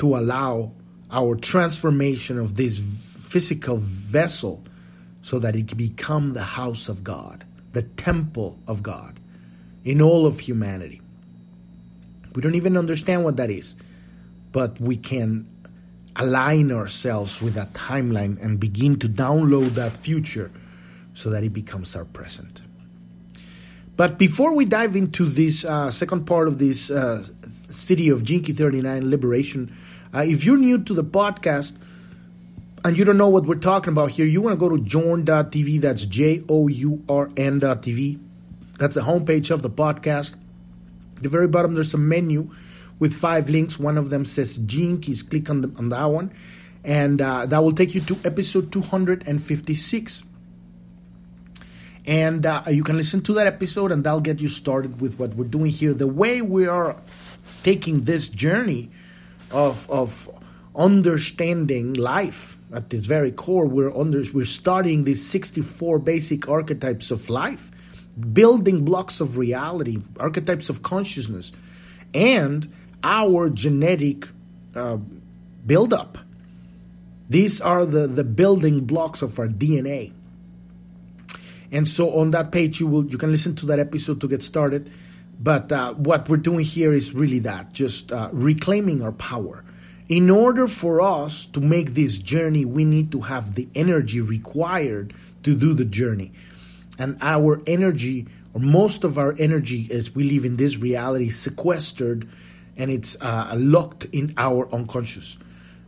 to 0.00 0.16
allow 0.16 0.72
our 1.10 1.36
transformation 1.36 2.38
of 2.38 2.56
this 2.56 2.78
physical 2.78 3.76
vessel 3.78 4.64
so 5.22 5.38
that 5.38 5.54
it 5.54 5.68
can 5.68 5.78
become 5.78 6.30
the 6.30 6.42
house 6.42 6.88
of 6.88 7.04
God, 7.04 7.44
the 7.72 7.82
temple 7.82 8.58
of 8.66 8.82
God 8.82 9.20
in 9.84 10.00
all 10.00 10.26
of 10.26 10.40
humanity. 10.40 11.00
We 12.34 12.42
don't 12.42 12.54
even 12.54 12.76
understand 12.76 13.24
what 13.24 13.36
that 13.36 13.50
is, 13.50 13.76
but 14.52 14.80
we 14.80 14.96
can 14.96 15.46
align 16.16 16.72
ourselves 16.72 17.42
with 17.42 17.54
that 17.54 17.72
timeline 17.72 18.42
and 18.42 18.58
begin 18.58 18.98
to 19.00 19.08
download 19.08 19.70
that 19.70 19.92
future 19.92 20.50
so 21.12 21.30
that 21.30 21.44
it 21.44 21.52
becomes 21.52 21.94
our 21.94 22.04
present. 22.04 22.62
But 23.96 24.16
before 24.16 24.54
we 24.54 24.64
dive 24.64 24.96
into 24.96 25.26
this 25.26 25.64
uh, 25.64 25.90
second 25.90 26.24
part 26.24 26.48
of 26.48 26.58
this 26.58 26.90
uh, 26.90 27.26
Siddhi 27.68 28.12
of 28.12 28.24
Gene 28.24 28.42
39 28.42 29.10
Liberation, 29.10 29.76
uh, 30.14 30.20
if 30.20 30.44
you're 30.44 30.56
new 30.56 30.82
to 30.82 30.94
the 30.94 31.04
podcast 31.04 31.76
and 32.84 32.96
you 32.96 33.04
don't 33.04 33.16
know 33.16 33.28
what 33.28 33.46
we're 33.46 33.54
talking 33.54 33.92
about 33.92 34.10
here, 34.10 34.26
you 34.26 34.40
want 34.40 34.58
to 34.58 34.68
go 34.68 34.74
to 34.74 34.82
journ.tv. 34.82 35.80
That's 35.80 36.04
J 36.04 36.42
O 36.48 36.68
U 36.68 37.04
R 37.08 37.30
N.tv. 37.36 38.18
That's 38.78 38.94
the 38.94 39.02
homepage 39.02 39.50
of 39.50 39.62
the 39.62 39.70
podcast. 39.70 40.34
At 41.16 41.22
the 41.22 41.28
very 41.28 41.46
bottom, 41.46 41.74
there's 41.74 41.94
a 41.94 41.98
menu 41.98 42.50
with 42.98 43.12
five 43.12 43.48
links. 43.50 43.78
One 43.78 43.98
of 43.98 44.10
them 44.10 44.24
says 44.24 44.58
Keys. 44.66 45.22
Click 45.22 45.50
on, 45.50 45.60
the, 45.60 45.72
on 45.76 45.90
that 45.90 46.04
one, 46.06 46.32
and 46.82 47.20
uh, 47.20 47.46
that 47.46 47.62
will 47.62 47.74
take 47.74 47.94
you 47.94 48.00
to 48.00 48.18
episode 48.24 48.72
256. 48.72 50.24
And 52.06 52.46
uh, 52.46 52.62
you 52.68 52.82
can 52.82 52.96
listen 52.96 53.20
to 53.22 53.34
that 53.34 53.46
episode, 53.46 53.92
and 53.92 54.02
that'll 54.02 54.20
get 54.20 54.40
you 54.40 54.48
started 54.48 55.00
with 55.00 55.18
what 55.18 55.34
we're 55.34 55.44
doing 55.44 55.70
here. 55.70 55.92
The 55.92 56.06
way 56.06 56.40
we 56.40 56.66
are 56.66 56.96
taking 57.62 58.04
this 58.04 58.30
journey 58.30 58.90
of, 59.52 59.90
of 59.90 60.30
understanding 60.74 61.94
life 61.94 62.58
at 62.72 62.90
this 62.90 63.04
very 63.04 63.32
core, 63.32 63.66
we're 63.66 63.96
under, 63.96 64.22
we're 64.32 64.44
studying 64.44 65.04
these 65.04 65.26
64 65.26 65.98
basic 65.98 66.48
archetypes 66.48 67.10
of 67.10 67.28
life 67.28 67.70
building 68.32 68.84
blocks 68.84 69.20
of 69.20 69.36
reality, 69.36 69.98
archetypes 70.18 70.68
of 70.68 70.82
consciousness, 70.82 71.52
and 72.12 72.72
our 73.02 73.48
genetic 73.48 74.28
uh, 74.74 74.98
buildup. 75.66 76.18
These 77.28 77.60
are 77.60 77.84
the, 77.84 78.06
the 78.06 78.24
building 78.24 78.84
blocks 78.84 79.22
of 79.22 79.38
our 79.38 79.46
DNA. 79.46 80.12
And 81.72 81.86
so 81.86 82.18
on 82.18 82.32
that 82.32 82.50
page, 82.50 82.80
you 82.80 82.88
will 82.88 83.06
you 83.06 83.16
can 83.16 83.30
listen 83.30 83.54
to 83.56 83.66
that 83.66 83.78
episode 83.78 84.20
to 84.22 84.28
get 84.28 84.42
started. 84.42 84.90
But 85.42 85.72
uh, 85.72 85.94
what 85.94 86.28
we're 86.28 86.36
doing 86.36 86.64
here 86.64 86.92
is 86.92 87.14
really 87.14 87.38
that, 87.40 87.72
just 87.72 88.12
uh, 88.12 88.28
reclaiming 88.30 89.02
our 89.02 89.12
power. 89.12 89.64
In 90.08 90.28
order 90.28 90.66
for 90.66 91.00
us 91.00 91.46
to 91.46 91.60
make 91.60 91.94
this 91.94 92.18
journey, 92.18 92.64
we 92.64 92.84
need 92.84 93.10
to 93.12 93.22
have 93.22 93.54
the 93.54 93.68
energy 93.74 94.20
required 94.20 95.14
to 95.44 95.54
do 95.54 95.72
the 95.72 95.84
journey 95.84 96.32
and 97.00 97.16
our 97.22 97.62
energy 97.66 98.26
or 98.52 98.60
most 98.60 99.04
of 99.04 99.16
our 99.16 99.34
energy 99.38 99.88
as 99.90 100.14
we 100.14 100.30
live 100.30 100.44
in 100.44 100.56
this 100.56 100.76
reality 100.76 101.30
sequestered 101.30 102.28
and 102.76 102.90
it's 102.90 103.16
uh, 103.20 103.52
locked 103.56 104.04
in 104.06 104.34
our 104.36 104.72
unconscious 104.74 105.38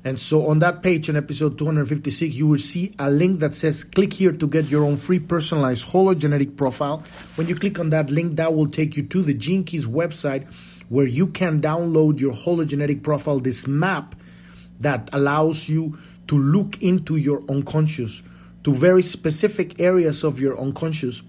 and 0.05 0.19
so 0.19 0.49
on 0.49 0.59
that 0.59 0.83
page 0.83 1.09
in 1.09 1.17
episode 1.17 1.57
256 1.59 2.35
you 2.35 2.47
will 2.47 2.59
see 2.59 2.95
a 2.99 3.11
link 3.11 3.41
that 3.41 3.55
says 3.55 3.85
click 3.85 4.13
here 4.13 4.33
to 4.33 4.47
get 4.47 4.67
your 4.67 4.85
own 4.85 4.97
free 4.97 5.19
personalized 5.19 5.87
hologenetic 5.89 6.57
profile 6.57 6.99
when 7.37 7.49
you 7.49 7.55
click 7.55 7.79
on 7.79 7.91
that 7.91 8.11
link 8.11 8.37
that 8.37 8.55
will 8.55 8.69
take 8.69 8.97
you 8.97 9.03
to 9.03 9.23
the 9.23 9.35
gene 9.35 9.65
keys 9.65 9.87
website 9.87 10.47
where 10.89 11.07
you 11.07 11.27
can 11.27 11.61
download 11.61 12.19
your 12.21 12.33
hologenetic 12.33 13.03
profile 13.03 13.39
this 13.39 13.67
map 13.67 14.15
that 14.81 15.09
allows 15.13 15.69
you 15.69 15.97
to 16.27 16.37
look 16.37 16.83
into 16.83 17.17
your 17.17 17.43
unconscious 17.49 18.23
to 18.65 18.75
very 18.75 19.03
specific 19.03 19.81
areas 19.81 20.25
of 20.25 20.39
your 20.39 20.59
unconscious 20.59 21.23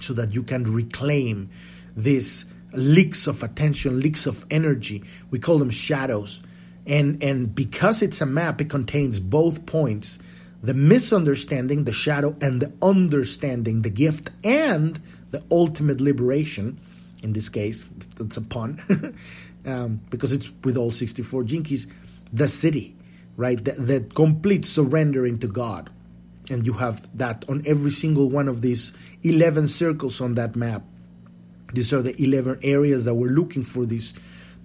so 0.00 0.12
that 0.12 0.32
you 0.32 0.42
can 0.42 0.64
reclaim 0.64 1.48
these 1.96 2.44
leaks 2.72 3.26
of 3.26 3.42
attention, 3.42 4.00
leaks 4.00 4.26
of 4.26 4.44
energy. 4.50 5.02
We 5.30 5.38
call 5.38 5.58
them 5.58 5.70
shadows. 5.70 6.42
And, 6.86 7.22
and 7.22 7.54
because 7.54 8.02
it's 8.02 8.20
a 8.20 8.26
map, 8.26 8.60
it 8.60 8.68
contains 8.70 9.20
both 9.20 9.66
points 9.66 10.18
the 10.62 10.74
misunderstanding, 10.74 11.84
the 11.84 11.92
shadow, 11.92 12.34
and 12.40 12.62
the 12.62 12.72
understanding, 12.80 13.82
the 13.82 13.90
gift, 13.90 14.30
and 14.42 14.98
the 15.30 15.44
ultimate 15.50 16.00
liberation. 16.00 16.80
In 17.22 17.34
this 17.34 17.50
case, 17.50 17.84
it's 18.18 18.38
a 18.38 18.40
pun 18.40 19.14
um, 19.66 20.00
because 20.08 20.32
it's 20.32 20.50
with 20.62 20.78
all 20.78 20.90
64 20.90 21.44
Gene 21.44 21.64
Keys, 21.64 21.86
the 22.32 22.44
siddhi, 22.44 22.94
right? 23.36 23.62
The, 23.62 23.72
the 23.72 24.00
complete 24.14 24.64
surrendering 24.64 25.38
to 25.40 25.48
God 25.48 25.90
and 26.50 26.66
you 26.66 26.74
have 26.74 27.08
that 27.16 27.44
on 27.48 27.62
every 27.66 27.90
single 27.90 28.28
one 28.28 28.48
of 28.48 28.60
these 28.60 28.92
11 29.22 29.68
circles 29.68 30.20
on 30.20 30.34
that 30.34 30.56
map. 30.56 30.82
These 31.72 31.92
are 31.92 32.02
the 32.02 32.20
11 32.22 32.60
areas 32.62 33.04
that 33.04 33.14
we're 33.14 33.30
looking 33.30 33.64
for 33.64 33.86
these 33.86 34.14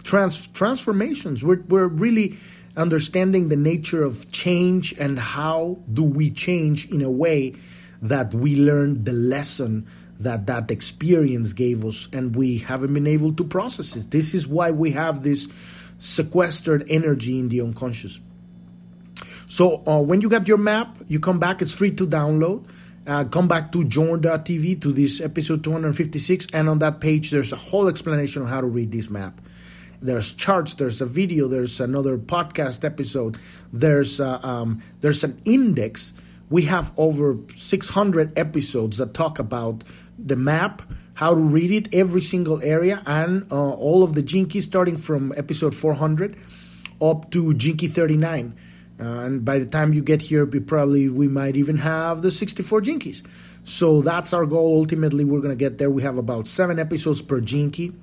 trans- 0.03 0.48
transformations. 0.48 1.44
We're, 1.44 1.62
we're 1.68 1.88
really 1.88 2.38
understanding 2.77 3.50
the 3.50 3.56
nature 3.56 4.03
of 4.03 4.32
change 4.32 4.94
and 4.98 5.20
how 5.20 5.79
do 5.91 6.03
we 6.03 6.29
change 6.29 6.89
in 6.89 7.01
a 7.01 7.12
way 7.12 7.56
that 8.01 8.34
we 8.34 8.56
learn 8.56 9.03
the 9.03 9.12
lesson 9.12 9.88
that 10.20 10.48
that 10.48 10.70
experience 10.70 11.53
gave 11.53 11.86
us 11.86 12.08
and 12.12 12.36
we 12.36 12.58
haven't 12.58 12.94
been 12.94 13.08
able 13.08 13.34
to 13.34 13.44
process 13.44 13.96
it. 13.96 14.12
This 14.12 14.34
is 14.34 14.48
why 14.48 14.72
we 14.72 14.91
have 14.91 15.24
this 15.24 15.48
sequestered 15.98 16.86
energy 16.89 17.39
in 17.39 17.50
the 17.50 17.62
unconscious. 17.62 18.20
So 19.48 19.84
uh, 19.88 20.01
when 20.01 20.22
you 20.22 20.29
get 20.29 20.48
your 20.48 20.58
map, 20.58 20.98
you 21.08 21.20
come 21.20 21.39
back. 21.39 21.62
It's 21.62 21.74
free 21.74 21.91
to 21.91 22.06
download. 22.06 22.65
Uh, 23.08 23.24
come 23.24 23.48
back 23.48 23.72
to 23.72 23.84
journ.tv 23.84 24.82
to 24.82 24.91
this 24.91 25.20
episode 25.20 25.63
256, 25.63 26.48
and 26.53 26.70
on 26.70 26.79
that 26.79 27.00
page, 27.00 27.32
there's 27.32 27.51
a 27.51 27.56
whole 27.56 27.88
explanation 27.88 28.44
on 28.44 28.50
how 28.50 28.62
to 28.62 28.68
read 28.68 28.91
this 28.91 29.10
map. 29.10 29.41
There's 30.01 30.34
charts, 30.34 30.75
there's 30.75 31.01
a 31.01 31.06
video, 31.06 31.48
there's 31.48 31.79
another 31.79 32.18
podcast 32.18 32.86
episode, 32.86 33.38
there's 33.74 34.20
uh, 34.20 34.39
um, 34.44 34.82
there's 35.01 35.24
an 35.24 35.41
index. 35.46 36.13
We 36.50 36.63
have 36.63 36.91
over 36.98 37.38
600 37.56 38.38
episodes 38.38 38.98
that 38.98 39.13
talk 39.13 39.38
about 39.38 39.84
the 40.18 40.36
map, 40.36 40.82
how 41.13 41.36
to 41.36 41.39
read 41.39 41.70
it, 41.70 41.94
every 41.94 42.22
single 42.22 42.62
area, 42.63 43.03
and 43.06 43.46
uh, 43.51 43.72
all 43.74 44.03
of 44.03 44.15
the 44.15 44.24
Keys 44.24 44.65
starting 44.65 44.98
from 44.98 45.34
episode 45.38 45.75
400 45.75 46.36
up 47.01 47.29
to 47.32 47.53
Gene 47.53 47.77
Key 47.77 47.88
39 47.88 48.58
uh, 49.00 49.03
and 49.03 49.46
by 49.46 49.60
the 49.60 49.65
time 49.65 49.94
you 49.94 50.01
get 50.01 50.22
here, 50.22 50.46
we 50.46 50.60
probably 50.60 51.08
we 51.08 51.27
might 51.27 51.56
even 51.56 51.77
have 51.77 52.22
the 52.22 52.32
64 52.32 52.82
Gene 52.82 53.00
Keys. 53.00 53.24
So 53.63 54.01
that's 54.01 54.34
our 54.34 54.46
goal. 54.46 54.79
Ultimately, 54.79 55.24
we're 55.24 55.39
gonna 55.39 55.56
get 55.56 55.77
there. 55.77 55.89
We 55.89 56.03
have 56.03 56.18
about 56.18 56.48
seven 56.48 56.79
episodes 56.79 57.22
per 57.22 57.39
Key, 57.39 57.94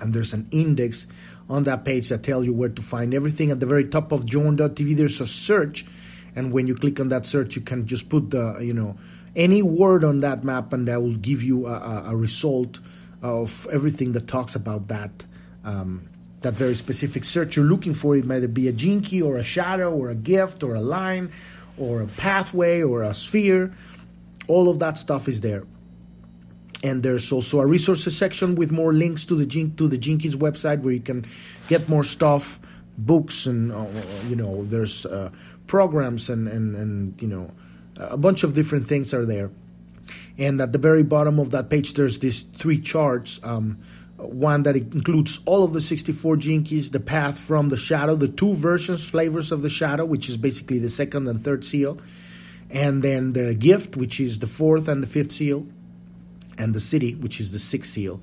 and 0.00 0.12
there's 0.12 0.32
an 0.32 0.46
index 0.50 1.06
on 1.48 1.64
that 1.64 1.84
page 1.84 2.08
that 2.08 2.22
tell 2.22 2.44
you 2.44 2.52
where 2.52 2.68
to 2.68 2.82
find 2.82 3.14
everything. 3.14 3.50
At 3.50 3.60
the 3.60 3.66
very 3.66 3.84
top 3.84 4.12
of 4.12 4.26
Journ.tv, 4.26 4.96
there's 4.96 5.20
a 5.20 5.26
search, 5.26 5.86
and 6.34 6.52
when 6.52 6.66
you 6.66 6.74
click 6.74 7.00
on 7.00 7.08
that 7.08 7.24
search, 7.24 7.56
you 7.56 7.62
can 7.62 7.86
just 7.86 8.08
put 8.08 8.30
the 8.30 8.58
you 8.60 8.74
know 8.74 8.96
any 9.34 9.62
word 9.62 10.04
on 10.04 10.20
that 10.20 10.44
map, 10.44 10.72
and 10.72 10.88
that 10.88 11.00
will 11.00 11.16
give 11.16 11.42
you 11.42 11.66
a, 11.66 12.04
a 12.08 12.16
result 12.16 12.80
of 13.22 13.66
everything 13.72 14.12
that 14.12 14.28
talks 14.28 14.54
about 14.54 14.88
that. 14.88 15.24
Um, 15.64 16.08
that 16.42 16.54
very 16.54 16.74
specific 16.74 17.24
search 17.24 17.56
you're 17.56 17.64
looking 17.64 17.94
for. 17.94 18.14
It 18.14 18.24
might 18.24 18.54
be 18.54 18.68
a 18.68 18.72
key 18.72 19.20
or 19.20 19.36
a 19.36 19.42
shadow 19.42 19.92
or 19.92 20.10
a 20.10 20.14
gift 20.14 20.62
or 20.62 20.74
a 20.74 20.80
line 20.80 21.32
or 21.76 22.02
a 22.02 22.06
pathway 22.06 22.82
or 22.82 23.02
a 23.02 23.14
sphere. 23.14 23.74
All 24.46 24.68
of 24.68 24.78
that 24.78 24.96
stuff 24.96 25.28
is 25.28 25.40
there. 25.40 25.64
And 26.82 27.02
there's 27.02 27.32
also 27.32 27.60
a 27.60 27.66
resources 27.66 28.16
section 28.16 28.54
with 28.54 28.70
more 28.70 28.92
links 28.92 29.24
to 29.26 29.34
the 29.34 29.46
to 29.46 29.88
the 29.88 29.98
Keys 29.98 30.36
website 30.36 30.82
where 30.82 30.92
you 30.92 31.00
can 31.00 31.24
get 31.68 31.88
more 31.88 32.04
stuff, 32.04 32.60
books, 32.98 33.46
and 33.46 33.72
uh, 33.72 33.86
you 34.28 34.36
know 34.36 34.64
there's 34.64 35.06
uh, 35.06 35.30
programs 35.66 36.28
and, 36.28 36.46
and 36.48 36.76
and 36.76 37.22
you 37.22 37.28
know 37.28 37.50
a 37.96 38.16
bunch 38.16 38.44
of 38.44 38.54
different 38.54 38.86
things 38.86 39.14
are 39.14 39.24
there. 39.24 39.50
And 40.38 40.60
at 40.60 40.72
the 40.72 40.78
very 40.78 41.02
bottom 41.02 41.38
of 41.38 41.50
that 41.52 41.70
page, 41.70 41.94
there's 41.94 42.18
these 42.18 42.42
three 42.42 42.78
charts. 42.78 43.40
Um, 43.42 43.78
one 44.16 44.62
that 44.62 44.76
includes 44.76 45.40
all 45.44 45.62
of 45.62 45.72
the 45.72 45.80
64 45.80 46.36
Gene 46.36 46.64
Keys, 46.64 46.90
the 46.90 47.00
path 47.00 47.42
from 47.42 47.68
the 47.68 47.76
shadow, 47.76 48.16
the 48.16 48.28
two 48.28 48.54
versions, 48.54 49.06
flavors 49.06 49.52
of 49.52 49.62
the 49.62 49.68
shadow, 49.68 50.04
which 50.04 50.28
is 50.28 50.36
basically 50.36 50.78
the 50.78 50.90
second 50.90 51.28
and 51.28 51.42
third 51.42 51.64
seal, 51.64 51.98
and 52.70 53.02
then 53.02 53.32
the 53.32 53.54
gift, 53.54 53.96
which 53.96 54.18
is 54.18 54.38
the 54.38 54.46
fourth 54.46 54.88
and 54.88 55.02
the 55.02 55.06
fifth 55.06 55.32
seal, 55.32 55.66
and 56.58 56.74
the 56.74 56.78
siddhi, 56.78 57.18
which 57.20 57.40
is 57.40 57.52
the 57.52 57.58
sixth 57.58 57.92
seal, 57.92 58.22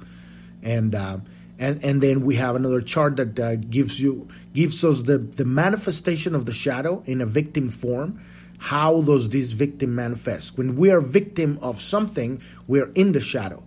and 0.61 0.95
uh, 0.95 1.17
and 1.59 1.83
and 1.83 2.01
then 2.01 2.21
we 2.21 2.35
have 2.35 2.55
another 2.55 2.81
chart 2.81 3.17
that 3.17 3.39
uh, 3.39 3.55
gives 3.55 3.99
you 3.99 4.27
gives 4.53 4.83
us 4.83 5.03
the 5.03 5.17
the 5.17 5.45
manifestation 5.45 6.35
of 6.35 6.45
the 6.45 6.53
shadow 6.53 7.03
in 7.05 7.21
a 7.21 7.25
victim 7.25 7.69
form. 7.69 8.21
How 8.59 9.01
does 9.01 9.29
this 9.29 9.51
victim 9.51 9.93
manifest? 9.93 10.57
When 10.57 10.77
we 10.77 10.89
are 10.89 11.01
victim 11.01 11.59
of 11.61 11.81
something, 11.81 12.41
we 12.65 12.79
are 12.79 12.91
in 12.93 13.11
the 13.11 13.19
shadow 13.19 13.63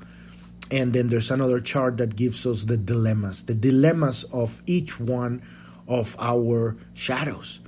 and 0.71 0.93
then 0.93 1.09
there's 1.09 1.31
another 1.31 1.61
chart 1.61 1.97
that 1.99 2.17
gives 2.17 2.47
us 2.47 2.65
the 2.65 2.77
dilemmas, 2.77 3.45
the 3.45 3.55
dilemmas 3.55 4.25
of 4.25 4.63
each 4.67 4.99
one 4.99 5.43
of 5.87 6.17
our 6.19 6.77
shadows. 6.95 7.61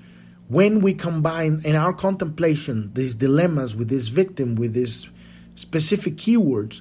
When 0.49 0.81
we 0.81 0.95
combine 0.95 1.61
in 1.65 1.77
our 1.77 1.93
contemplation 1.93 2.91
these 2.95 3.15
dilemmas 3.15 3.77
with 3.77 3.89
this 3.89 4.09
victim, 4.09 4.57
with 4.57 4.73
these 4.73 5.09
specific 5.59 6.17
keywords, 6.17 6.81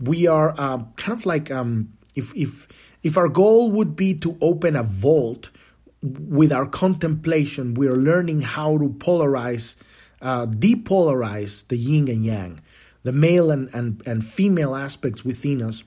we 0.00 0.26
are 0.26 0.54
uh, 0.58 0.84
kind 0.96 1.18
of 1.18 1.26
like 1.26 1.50
um, 1.50 1.92
if 2.14 2.34
if 2.36 2.68
if 3.02 3.16
our 3.16 3.28
goal 3.28 3.70
would 3.72 3.96
be 3.96 4.14
to 4.14 4.36
open 4.40 4.76
a 4.76 4.82
vault 4.82 5.50
with 6.02 6.52
our 6.52 6.66
contemplation, 6.66 7.74
we 7.74 7.86
are 7.86 7.96
learning 7.96 8.40
how 8.40 8.78
to 8.78 8.88
polarize, 8.88 9.76
uh, 10.22 10.46
depolarize 10.46 11.66
the 11.68 11.76
yin 11.76 12.08
and 12.08 12.24
yang 12.24 12.60
the 13.02 13.12
male 13.12 13.50
and, 13.50 13.72
and, 13.74 14.02
and 14.06 14.24
female 14.24 14.74
aspects 14.74 15.24
within 15.24 15.62
us. 15.62 15.84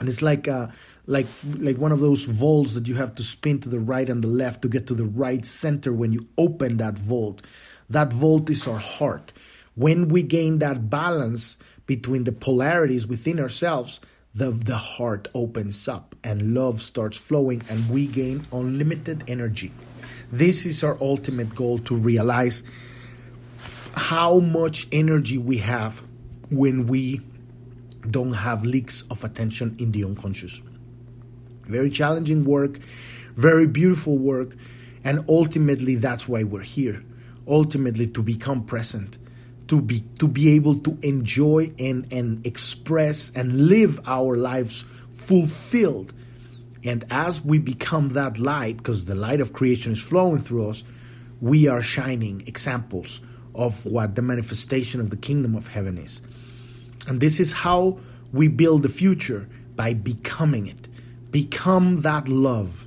And 0.00 0.08
it's 0.08 0.22
like 0.22 0.46
uh, 0.46 0.68
like 1.06 1.26
like 1.58 1.78
one 1.78 1.90
of 1.90 1.98
those 1.98 2.24
vaults 2.24 2.74
that 2.74 2.86
you 2.86 2.94
have 2.94 3.14
to 3.14 3.24
spin 3.24 3.60
to 3.60 3.68
the 3.68 3.80
right 3.80 4.08
and 4.08 4.22
the 4.22 4.28
left 4.28 4.62
to 4.62 4.68
get 4.68 4.86
to 4.86 4.94
the 4.94 5.06
right 5.06 5.44
center 5.44 5.92
when 5.92 6.12
you 6.12 6.28
open 6.36 6.76
that 6.76 6.96
vault. 6.96 7.42
That 7.90 8.12
vault 8.12 8.48
is 8.48 8.68
our 8.68 8.78
heart. 8.78 9.32
When 9.78 10.08
we 10.08 10.24
gain 10.24 10.58
that 10.58 10.90
balance 10.90 11.56
between 11.86 12.24
the 12.24 12.32
polarities 12.32 13.06
within 13.06 13.38
ourselves, 13.38 14.00
the, 14.34 14.50
the 14.50 14.76
heart 14.76 15.28
opens 15.34 15.86
up 15.86 16.16
and 16.24 16.52
love 16.52 16.82
starts 16.82 17.16
flowing 17.16 17.62
and 17.70 17.88
we 17.88 18.08
gain 18.08 18.42
unlimited 18.52 19.22
energy. 19.28 19.70
This 20.32 20.66
is 20.66 20.82
our 20.82 20.98
ultimate 21.00 21.54
goal 21.54 21.78
to 21.78 21.94
realize 21.94 22.64
how 23.94 24.40
much 24.40 24.88
energy 24.90 25.38
we 25.38 25.58
have 25.58 26.02
when 26.50 26.88
we 26.88 27.20
don't 28.10 28.32
have 28.32 28.64
leaks 28.64 29.02
of 29.12 29.22
attention 29.22 29.76
in 29.78 29.92
the 29.92 30.02
unconscious. 30.02 30.60
Very 31.66 31.90
challenging 31.90 32.44
work, 32.44 32.80
very 33.36 33.68
beautiful 33.68 34.18
work, 34.18 34.56
and 35.04 35.24
ultimately 35.28 35.94
that's 35.94 36.26
why 36.26 36.42
we're 36.42 36.62
here. 36.62 37.04
Ultimately 37.46 38.08
to 38.08 38.22
become 38.24 38.64
present, 38.64 39.18
to 39.68 39.80
be 39.80 40.00
to 40.18 40.26
be 40.26 40.50
able 40.50 40.78
to 40.80 40.98
enjoy 41.02 41.70
and, 41.78 42.10
and 42.12 42.44
express 42.46 43.30
and 43.34 43.68
live 43.68 44.00
our 44.06 44.36
lives 44.36 44.84
fulfilled. 45.12 46.12
And 46.84 47.04
as 47.10 47.44
we 47.44 47.58
become 47.58 48.10
that 48.10 48.38
light, 48.38 48.78
because 48.78 49.04
the 49.04 49.14
light 49.14 49.40
of 49.40 49.52
creation 49.52 49.92
is 49.92 50.02
flowing 50.02 50.40
through 50.40 50.70
us, 50.70 50.84
we 51.40 51.68
are 51.68 51.82
shining 51.82 52.44
examples 52.46 53.20
of 53.54 53.84
what 53.84 54.14
the 54.14 54.22
manifestation 54.22 55.00
of 55.00 55.10
the 55.10 55.16
kingdom 55.16 55.54
of 55.54 55.68
heaven 55.68 55.98
is. 55.98 56.22
And 57.06 57.20
this 57.20 57.40
is 57.40 57.52
how 57.52 57.98
we 58.32 58.48
build 58.48 58.82
the 58.82 58.88
future 58.88 59.48
by 59.74 59.94
becoming 59.94 60.66
it. 60.66 60.88
Become 61.30 62.02
that 62.02 62.28
love, 62.28 62.86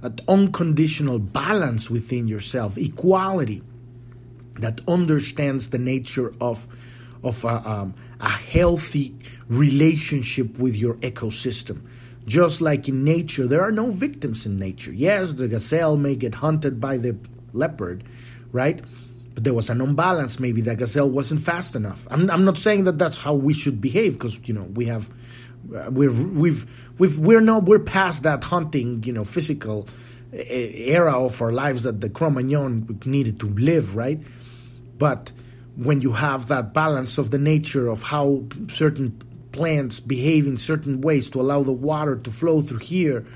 that 0.00 0.20
unconditional 0.28 1.18
balance 1.18 1.88
within 1.88 2.28
yourself, 2.28 2.76
equality 2.76 3.62
that 4.58 4.80
understands 4.88 5.70
the 5.70 5.78
nature 5.78 6.32
of, 6.40 6.66
of 7.22 7.44
a, 7.44 7.68
um, 7.68 7.94
a 8.20 8.28
healthy 8.28 9.14
relationship 9.48 10.58
with 10.58 10.76
your 10.76 10.94
ecosystem. 10.96 11.82
Just 12.26 12.60
like 12.60 12.88
in 12.88 13.02
nature, 13.02 13.46
there 13.46 13.62
are 13.62 13.72
no 13.72 13.90
victims 13.90 14.46
in 14.46 14.58
nature. 14.58 14.92
Yes, 14.92 15.34
the 15.34 15.48
gazelle 15.48 15.96
may 15.96 16.14
get 16.14 16.36
hunted 16.36 16.80
by 16.80 16.96
the 16.96 17.16
leopard, 17.52 18.04
right? 18.52 18.80
but 19.34 19.44
there 19.44 19.54
was 19.54 19.70
an 19.70 19.80
imbalance. 19.80 20.38
Maybe 20.38 20.60
the 20.60 20.76
gazelle 20.76 21.10
wasn't 21.10 21.40
fast 21.40 21.74
enough. 21.74 22.06
I'm, 22.10 22.30
I'm 22.30 22.44
not 22.44 22.58
saying 22.58 22.84
that 22.84 22.98
that's 22.98 23.18
how 23.18 23.34
we 23.34 23.54
should 23.54 23.80
behave 23.80 24.14
because 24.14 24.38
you 24.44 24.54
know 24.54 24.64
we 24.64 24.86
have 24.86 25.10
uh, 25.74 25.90
we've 25.90 26.36
we've 26.36 26.66
we've 26.98 27.18
we're 27.18 27.40
not 27.40 27.64
we're 27.64 27.78
past 27.78 28.22
that 28.24 28.44
hunting 28.44 29.02
you 29.04 29.12
know 29.12 29.24
physical 29.24 29.88
uh, 30.32 30.36
era 30.36 31.18
of 31.18 31.40
our 31.40 31.52
lives 31.52 31.84
that 31.84 32.00
the 32.00 32.08
Cro-Magnon 32.08 33.00
needed 33.04 33.40
to 33.40 33.48
live 33.48 33.96
right, 33.96 34.20
but 35.00 35.32
when 35.74 36.00
you 36.00 36.12
have 36.12 36.46
that 36.46 36.72
balance 36.72 37.18
of 37.18 37.32
the 37.32 37.38
nature 37.38 37.88
of 37.88 38.04
how 38.04 38.44
certain 38.68 39.20
plants 39.50 39.98
behave 39.98 40.46
in 40.46 40.56
certain 40.56 41.00
ways 41.00 41.28
to 41.30 41.40
allow 41.40 41.64
the 41.64 41.72
water 41.72 42.14
to 42.14 42.30
flow 42.30 42.62
through 42.62 42.78
here 42.78 43.26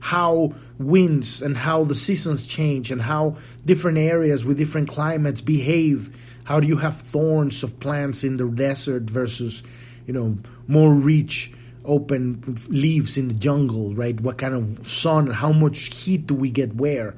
how 0.00 0.54
winds 0.78 1.42
and 1.42 1.56
how 1.56 1.84
the 1.84 1.94
seasons 1.94 2.46
change 2.46 2.90
and 2.90 3.02
how 3.02 3.36
different 3.64 3.98
areas 3.98 4.44
with 4.44 4.58
different 4.58 4.88
climates 4.88 5.40
behave. 5.40 6.14
How 6.44 6.60
do 6.60 6.66
you 6.66 6.76
have 6.76 7.00
thorns 7.00 7.62
of 7.62 7.78
plants 7.80 8.24
in 8.24 8.36
the 8.36 8.48
desert 8.48 9.04
versus, 9.04 9.62
you 10.06 10.14
know, 10.14 10.38
more 10.66 10.94
rich, 10.94 11.52
open 11.84 12.56
leaves 12.68 13.16
in 13.16 13.28
the 13.28 13.34
jungle, 13.34 13.94
right? 13.94 14.18
What 14.20 14.38
kind 14.38 14.54
of 14.54 14.86
sun, 14.86 15.28
how 15.28 15.52
much 15.52 15.96
heat 15.96 16.26
do 16.26 16.34
we 16.34 16.50
get 16.50 16.76
where? 16.76 17.14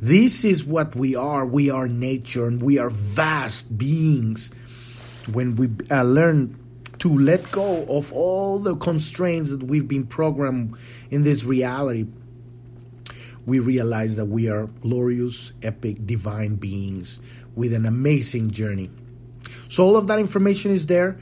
This 0.00 0.44
is 0.44 0.64
what 0.64 0.94
we 0.94 1.16
are. 1.16 1.44
We 1.44 1.70
are 1.70 1.88
nature 1.88 2.46
and 2.46 2.62
we 2.62 2.78
are 2.78 2.90
vast 2.90 3.76
beings. 3.76 4.52
When 5.32 5.56
we 5.56 5.70
uh, 5.90 6.04
learn 6.04 6.56
to 7.00 7.18
let 7.18 7.50
go 7.50 7.84
of 7.88 8.12
all 8.12 8.60
the 8.60 8.76
constraints 8.76 9.50
that 9.50 9.62
we've 9.62 9.88
been 9.88 10.06
programmed 10.06 10.76
in 11.10 11.22
this 11.22 11.42
reality, 11.42 12.06
we 13.44 13.58
realize 13.58 14.16
that 14.16 14.26
we 14.26 14.48
are 14.48 14.66
glorious, 14.66 15.52
epic, 15.62 16.06
divine 16.06 16.56
beings 16.56 17.20
with 17.56 17.72
an 17.72 17.84
amazing 17.84 18.50
journey. 18.50 18.90
So, 19.68 19.84
all 19.84 19.96
of 19.96 20.06
that 20.06 20.18
information 20.18 20.70
is 20.70 20.86
there. 20.86 21.18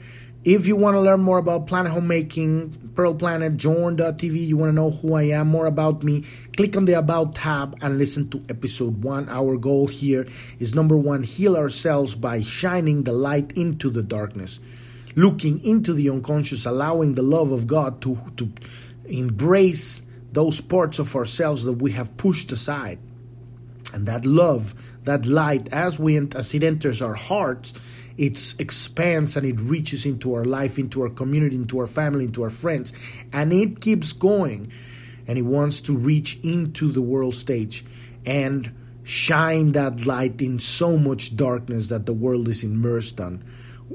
If 0.47 0.65
you 0.65 0.77
want 0.77 0.95
to 0.95 1.01
learn 1.01 1.19
more 1.19 1.39
about 1.39 1.67
Planet 1.67 1.91
Homemaking, 1.91 2.93
Pearl 2.95 3.13
Planet, 3.13 3.57
Journ.tv, 3.57 4.47
you 4.47 4.55
want 4.55 4.69
to 4.69 4.73
know 4.73 4.91
who 4.91 5.15
I 5.15 5.23
am, 5.23 5.49
more 5.49 5.65
about 5.65 6.03
me, 6.03 6.23
click 6.55 6.77
on 6.77 6.85
the 6.85 6.93
About 6.93 7.35
tab 7.35 7.77
and 7.81 7.97
listen 7.97 8.29
to 8.29 8.41
episode 8.47 9.03
one. 9.03 9.27
Our 9.27 9.57
goal 9.57 9.87
here 9.87 10.25
is 10.57 10.73
number 10.73 10.95
one, 10.95 11.23
heal 11.23 11.57
ourselves 11.57 12.15
by 12.15 12.43
shining 12.43 13.03
the 13.03 13.11
light 13.11 13.57
into 13.57 13.89
the 13.89 14.01
darkness 14.01 14.61
looking 15.17 15.61
into 15.65 15.91
the 15.93 16.09
unconscious, 16.09 16.65
allowing 16.65 17.15
the 17.15 17.23
love 17.23 17.51
of 17.51 17.67
God 17.67 17.99
to, 18.03 18.17
to 18.37 18.49
embrace 19.03 20.01
those 20.31 20.61
parts 20.61 20.97
of 20.97 21.13
ourselves 21.13 21.65
that 21.65 21.81
we 21.81 21.91
have 21.91 22.15
pushed 22.15 22.53
aside. 22.53 22.99
And 23.93 24.07
that 24.07 24.25
love, 24.25 24.75
that 25.03 25.25
light, 25.25 25.67
as 25.73 25.99
we 25.99 26.17
as 26.17 26.53
it 26.53 26.63
enters 26.63 27.01
our 27.01 27.15
hearts, 27.15 27.73
it 28.17 28.55
expands 28.59 29.37
and 29.37 29.45
it 29.45 29.59
reaches 29.59 30.05
into 30.05 30.33
our 30.33 30.45
life, 30.45 30.79
into 30.79 31.01
our 31.01 31.09
community, 31.09 31.55
into 31.55 31.79
our 31.79 31.87
family, 31.87 32.25
into 32.25 32.43
our 32.43 32.49
friends, 32.49 32.93
and 33.31 33.53
it 33.53 33.81
keeps 33.81 34.13
going. 34.13 34.71
And 35.27 35.37
it 35.37 35.41
wants 35.41 35.81
to 35.81 35.97
reach 35.97 36.39
into 36.41 36.89
the 36.89 37.01
world 37.01 37.35
stage 37.35 37.83
and 38.25 38.73
shine 39.03 39.73
that 39.73 40.05
light 40.05 40.41
in 40.41 40.57
so 40.57 40.97
much 40.97 41.35
darkness 41.35 41.89
that 41.89 42.05
the 42.05 42.13
world 42.13 42.47
is 42.47 42.63
immersed 42.63 43.19
on 43.19 43.43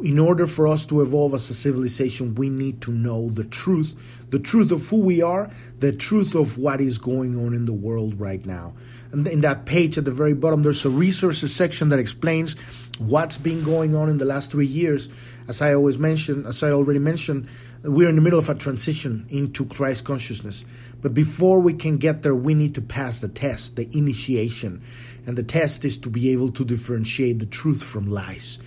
in 0.00 0.18
order 0.18 0.46
for 0.46 0.66
us 0.66 0.86
to 0.86 1.02
evolve 1.02 1.34
as 1.34 1.50
a 1.50 1.54
civilization, 1.54 2.34
we 2.34 2.48
need 2.48 2.80
to 2.82 2.90
know 2.90 3.28
the 3.28 3.44
truth 3.44 3.94
the 4.30 4.38
truth 4.38 4.72
of 4.72 4.88
who 4.88 4.96
we 4.96 5.20
are, 5.20 5.50
the 5.80 5.92
truth 5.92 6.34
of 6.34 6.56
what 6.56 6.80
is 6.80 6.96
going 6.96 7.36
on 7.36 7.52
in 7.52 7.66
the 7.66 7.72
world 7.72 8.18
right 8.18 8.46
now. 8.46 8.72
In 9.12 9.42
that 9.42 9.66
page 9.66 9.98
at 9.98 10.06
the 10.06 10.10
very 10.10 10.32
bottom, 10.32 10.62
there's 10.62 10.86
a 10.86 10.90
resources 10.90 11.54
section 11.54 11.90
that 11.90 11.98
explains 11.98 12.56
what's 12.98 13.36
been 13.36 13.62
going 13.62 13.94
on 13.94 14.08
in 14.08 14.16
the 14.16 14.24
last 14.24 14.50
three 14.50 14.66
years. 14.66 15.10
As 15.48 15.60
I 15.60 15.74
always 15.74 15.98
mentioned, 15.98 16.46
as 16.46 16.62
I 16.62 16.70
already 16.70 16.98
mentioned, 16.98 17.46
we're 17.82 18.08
in 18.08 18.16
the 18.16 18.22
middle 18.22 18.38
of 18.38 18.48
a 18.48 18.54
transition 18.54 19.26
into 19.28 19.66
Christ 19.66 20.06
consciousness. 20.06 20.64
But 21.02 21.12
before 21.12 21.60
we 21.60 21.74
can 21.74 21.98
get 21.98 22.22
there, 22.22 22.34
we 22.34 22.54
need 22.54 22.74
to 22.76 22.80
pass 22.80 23.20
the 23.20 23.28
test, 23.28 23.76
the 23.76 23.86
initiation. 23.94 24.82
And 25.26 25.36
the 25.36 25.42
test 25.42 25.84
is 25.84 25.98
to 25.98 26.08
be 26.08 26.30
able 26.30 26.50
to 26.52 26.64
differentiate 26.64 27.38
the 27.38 27.46
truth 27.46 27.82
from 27.82 28.08
lies. 28.08 28.60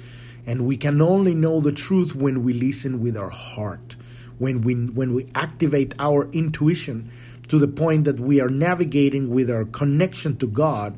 And 0.46 0.68
we 0.68 0.78
can 0.78 1.02
only 1.02 1.34
know 1.34 1.60
the 1.60 1.72
truth 1.72 2.14
when 2.14 2.44
we 2.44 2.54
listen 2.54 3.02
with 3.02 3.18
our 3.18 3.30
heart, 3.30 3.96
when 4.38 4.62
we, 4.62 4.76
when 4.76 5.16
we 5.16 5.26
activate 5.34 5.96
our 5.98 6.30
intuition 6.34 7.12
to 7.48 7.60
the 7.60 7.68
point 7.68 8.06
that 8.06 8.20
we 8.20 8.40
are 8.42 8.50
navigating 8.50 9.30
with 9.30 9.50
our 9.50 9.66
connection 9.66 10.38
to 10.38 10.48
God. 10.48 10.98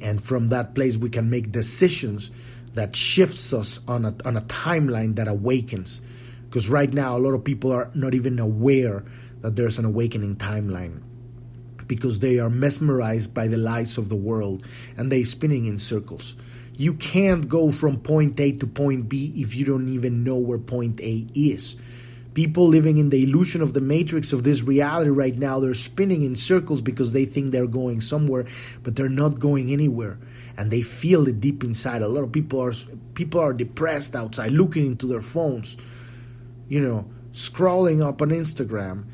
And 0.00 0.22
from 0.22 0.48
that 0.48 0.74
place, 0.74 0.96
we 0.96 1.10
can 1.10 1.30
make 1.30 1.52
decisions 1.52 2.30
that 2.74 2.94
shifts 2.94 3.52
us 3.52 3.80
on 3.88 4.04
a, 4.04 4.14
on 4.24 4.36
a 4.36 4.42
timeline 4.42 5.16
that 5.16 5.28
awakens. 5.28 6.00
Because 6.44 6.68
right 6.68 6.92
now, 6.92 7.16
a 7.16 7.18
lot 7.18 7.32
of 7.32 7.44
people 7.44 7.72
are 7.72 7.90
not 7.94 8.14
even 8.14 8.38
aware 8.38 9.04
that 9.40 9.56
there's 9.56 9.78
an 9.78 9.84
awakening 9.84 10.36
timeline 10.36 11.02
because 11.86 12.18
they 12.18 12.38
are 12.38 12.50
mesmerized 12.50 13.32
by 13.32 13.46
the 13.46 13.56
lights 13.56 13.98
of 13.98 14.08
the 14.08 14.16
world 14.16 14.64
and 14.96 15.10
they 15.10 15.22
spinning 15.22 15.66
in 15.66 15.78
circles. 15.78 16.36
You 16.76 16.94
can't 16.94 17.48
go 17.48 17.70
from 17.72 18.00
point 18.00 18.38
A 18.38 18.52
to 18.52 18.66
point 18.66 19.08
B 19.08 19.32
if 19.36 19.54
you 19.54 19.64
don't 19.64 19.88
even 19.88 20.24
know 20.24 20.36
where 20.36 20.58
point 20.58 21.00
A 21.00 21.26
is. 21.34 21.76
People 22.36 22.68
living 22.68 22.98
in 22.98 23.08
the 23.08 23.22
illusion 23.22 23.62
of 23.62 23.72
the 23.72 23.80
matrix 23.80 24.30
of 24.34 24.42
this 24.42 24.60
reality 24.60 25.08
right 25.08 25.34
now, 25.34 25.58
they're 25.58 25.72
spinning 25.72 26.20
in 26.20 26.36
circles 26.36 26.82
because 26.82 27.14
they 27.14 27.24
think 27.24 27.50
they're 27.50 27.66
going 27.66 28.02
somewhere, 28.02 28.44
but 28.82 28.94
they're 28.94 29.08
not 29.08 29.38
going 29.38 29.72
anywhere. 29.72 30.18
And 30.54 30.70
they 30.70 30.82
feel 30.82 31.26
it 31.28 31.40
deep 31.40 31.64
inside. 31.64 32.02
A 32.02 32.08
lot 32.08 32.24
of 32.24 32.32
people 32.32 32.60
are 32.60 32.74
people 33.14 33.40
are 33.40 33.54
depressed 33.54 34.14
outside, 34.14 34.52
looking 34.52 34.84
into 34.84 35.06
their 35.06 35.22
phones, 35.22 35.78
you 36.68 36.80
know, 36.80 37.08
scrolling 37.32 38.06
up 38.06 38.20
on 38.20 38.28
Instagram 38.28 39.06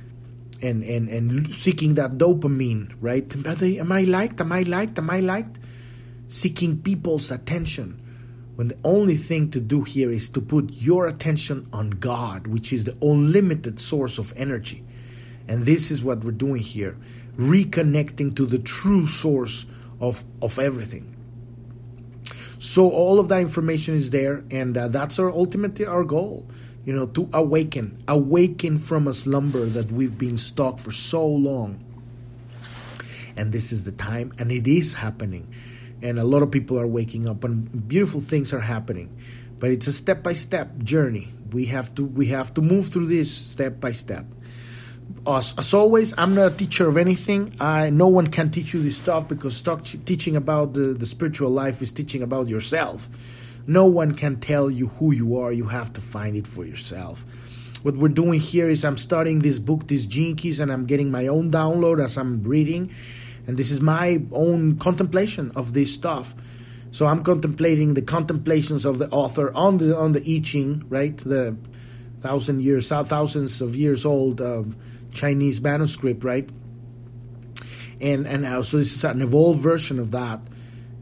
and, 0.61 0.83
and, 0.83 1.09
and 1.09 1.55
seeking 1.55 1.95
that 1.95 2.19
dopamine, 2.19 2.93
right? 3.01 3.25
Am 3.47 3.93
I 3.93 4.03
liked? 4.03 4.41
Am 4.41 4.51
I 4.51 4.63
liked? 4.63 4.99
Am 4.99 5.11
I 5.11 5.21
liked? 5.21 5.61
seeking 6.33 6.81
people's 6.81 7.31
attention 7.31 8.01
when 8.57 8.69
the 8.69 8.79
only 8.85 9.17
thing 9.17 9.51
to 9.51 9.61
do 9.61 9.83
here 9.83 10.11
is 10.11 10.29
to 10.31 10.41
put 10.41 10.73
your 10.75 11.07
attention 11.07 11.67
on 11.73 11.91
God, 11.91 12.47
which 12.47 12.73
is 12.73 12.85
the 12.85 12.97
unlimited 13.03 13.81
source 13.81 14.19
of 14.19 14.33
energy. 14.37 14.85
And 15.49 15.65
this 15.65 15.91
is 15.91 16.05
what 16.05 16.25
we're 16.25 16.33
doing 16.33 16.63
here 16.63 16.97
reconnecting 17.37 18.37
to 18.37 18.45
the 18.45 18.59
true 18.59 19.07
source 19.07 19.65
of, 20.01 20.23
of 20.43 20.59
everything. 20.59 21.17
So, 22.59 22.91
all 22.91 23.19
of 23.19 23.29
that 23.31 23.41
information 23.41 23.95
is 23.95 24.11
there, 24.11 24.45
and 24.51 24.77
uh, 24.77 24.89
that's 24.89 25.19
our 25.19 25.31
ultimately 25.31 25.87
our 25.87 26.05
goal 26.05 26.47
you 26.85 26.93
know, 26.93 27.07
to 27.07 27.29
awaken, 27.33 28.03
awaken 28.09 28.77
from 28.77 29.07
a 29.07 29.13
slumber 29.13 29.65
that 29.67 29.91
we've 29.93 30.19
been 30.19 30.37
stuck 30.37 30.79
for 30.79 30.91
so 30.91 31.25
long. 31.25 31.83
And 33.37 33.53
this 33.53 33.73
is 33.73 33.85
the 33.85 33.93
time, 33.93 34.33
and 34.39 34.51
it 34.51 34.67
is 34.67 34.95
happening 34.95 35.53
and 36.03 36.19
a 36.19 36.25
lot 36.25 36.43
of 36.43 36.51
people 36.51 36.79
are 36.79 36.87
waking 36.87 37.29
up 37.29 37.45
and 37.45 37.89
beautiful 37.89 38.21
things 38.21 38.53
are 38.53 38.61
happening. 38.61 39.17
But 39.59 39.71
it's 39.71 39.87
a 39.87 39.93
step 39.93 40.23
by 40.23 40.33
step 40.33 40.79
journey. 40.79 41.33
We 41.53 41.67
have 41.67 41.95
to 41.95 42.05
we 42.05 42.27
have 42.27 42.55
to 42.55 42.61
move 42.61 42.89
through 42.89 43.07
this 43.07 43.33
step 43.33 43.81
by 43.81 43.93
step 43.93 44.27
as, 45.27 45.55
as 45.59 45.75
always 45.75 46.15
i'm 46.19 46.35
not 46.35 46.53
a 46.53 46.57
teacher 46.57 46.89
of 46.89 46.97
anything. 46.97 47.55
I 47.61 47.91
no 47.91 48.09
one 48.09 48.29
can 48.29 48.51
teach 48.51 48.75
you 48.75 48.83
this 48.83 48.97
stuff 48.97 49.29
because 49.29 49.61
talk, 49.63 49.85
teaching 49.85 50.37
about 50.37 50.73
the, 50.73 50.95
the 50.95 51.07
spiritual 51.07 51.51
life 51.51 51.83
is 51.83 51.93
teaching 51.93 52.23
about 52.23 52.49
yourself. 52.49 53.09
No 53.67 53.87
one 53.87 54.15
can 54.15 54.41
tell 54.41 54.71
you 54.71 54.89
who 54.89 55.13
you 55.13 55.39
are. 55.39 55.53
You 55.53 55.67
have 55.67 55.93
to 55.93 56.01
find 56.01 56.37
it 56.37 56.47
for 56.47 56.65
yourself. 56.65 57.25
What 57.83 57.97
we're 57.97 58.09
doing 58.09 58.41
here 58.41 58.69
is 58.69 58.85
i'm 58.85 58.99
studying 58.99 59.41
this 59.41 59.59
book 59.59 59.89
these 59.89 60.07
keys 60.07 60.61
and 60.61 60.73
i'm 60.73 60.87
getting 60.87 61.11
my 61.11 61.27
own 61.27 61.51
download 61.51 62.03
as 62.03 62.17
i'm 62.17 62.43
reading 62.43 62.91
and 63.47 63.57
this 63.57 63.71
is 63.71 63.81
my 63.81 64.23
own 64.33 64.79
contemplation 64.79 65.51
of 65.57 65.75
this 65.75 65.93
stuff. 65.93 66.35
So 66.93 67.07
I'm 67.07 67.25
contemplating 67.25 67.95
the 67.95 68.03
contemplations 68.03 68.85
of 68.85 68.99
the 68.99 69.09
author 69.11 69.53
on 69.55 69.79
the 69.79 69.97
on 69.97 70.13
the 70.13 70.21
I 70.21 70.41
Ching, 70.41 70.85
right? 70.89 71.17
The 71.17 71.57
thousand 72.21 72.63
years, 72.63 72.89
thousands 72.89 73.61
of 73.61 73.75
years 73.75 74.05
old 74.05 74.41
uh, 74.41 74.63
Chinese 75.11 75.61
manuscript, 75.61 76.23
right? 76.23 76.49
And 78.01 78.27
and 78.27 78.45
uh, 78.45 78.63
so 78.63 78.77
this 78.77 78.93
is 78.95 79.05
an 79.05 79.23
evolved 79.23 79.61
version 79.61 79.99
of 79.99 80.11
that, 80.11 80.41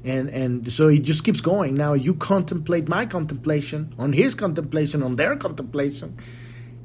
and 0.05 0.31
and 0.31 0.71
so 0.71 0.89
it 0.89 1.01
just 1.01 1.25
keeps 1.25 1.41
going. 1.41 1.75
Now 1.75 1.95
you 1.95 2.15
contemplate 2.15 2.89
my 2.89 3.05
contemplation 3.05 3.93
on 3.99 4.13
his 4.13 4.35
contemplation 4.35 5.03
on 5.03 5.17
their 5.17 5.35
contemplation, 5.37 6.17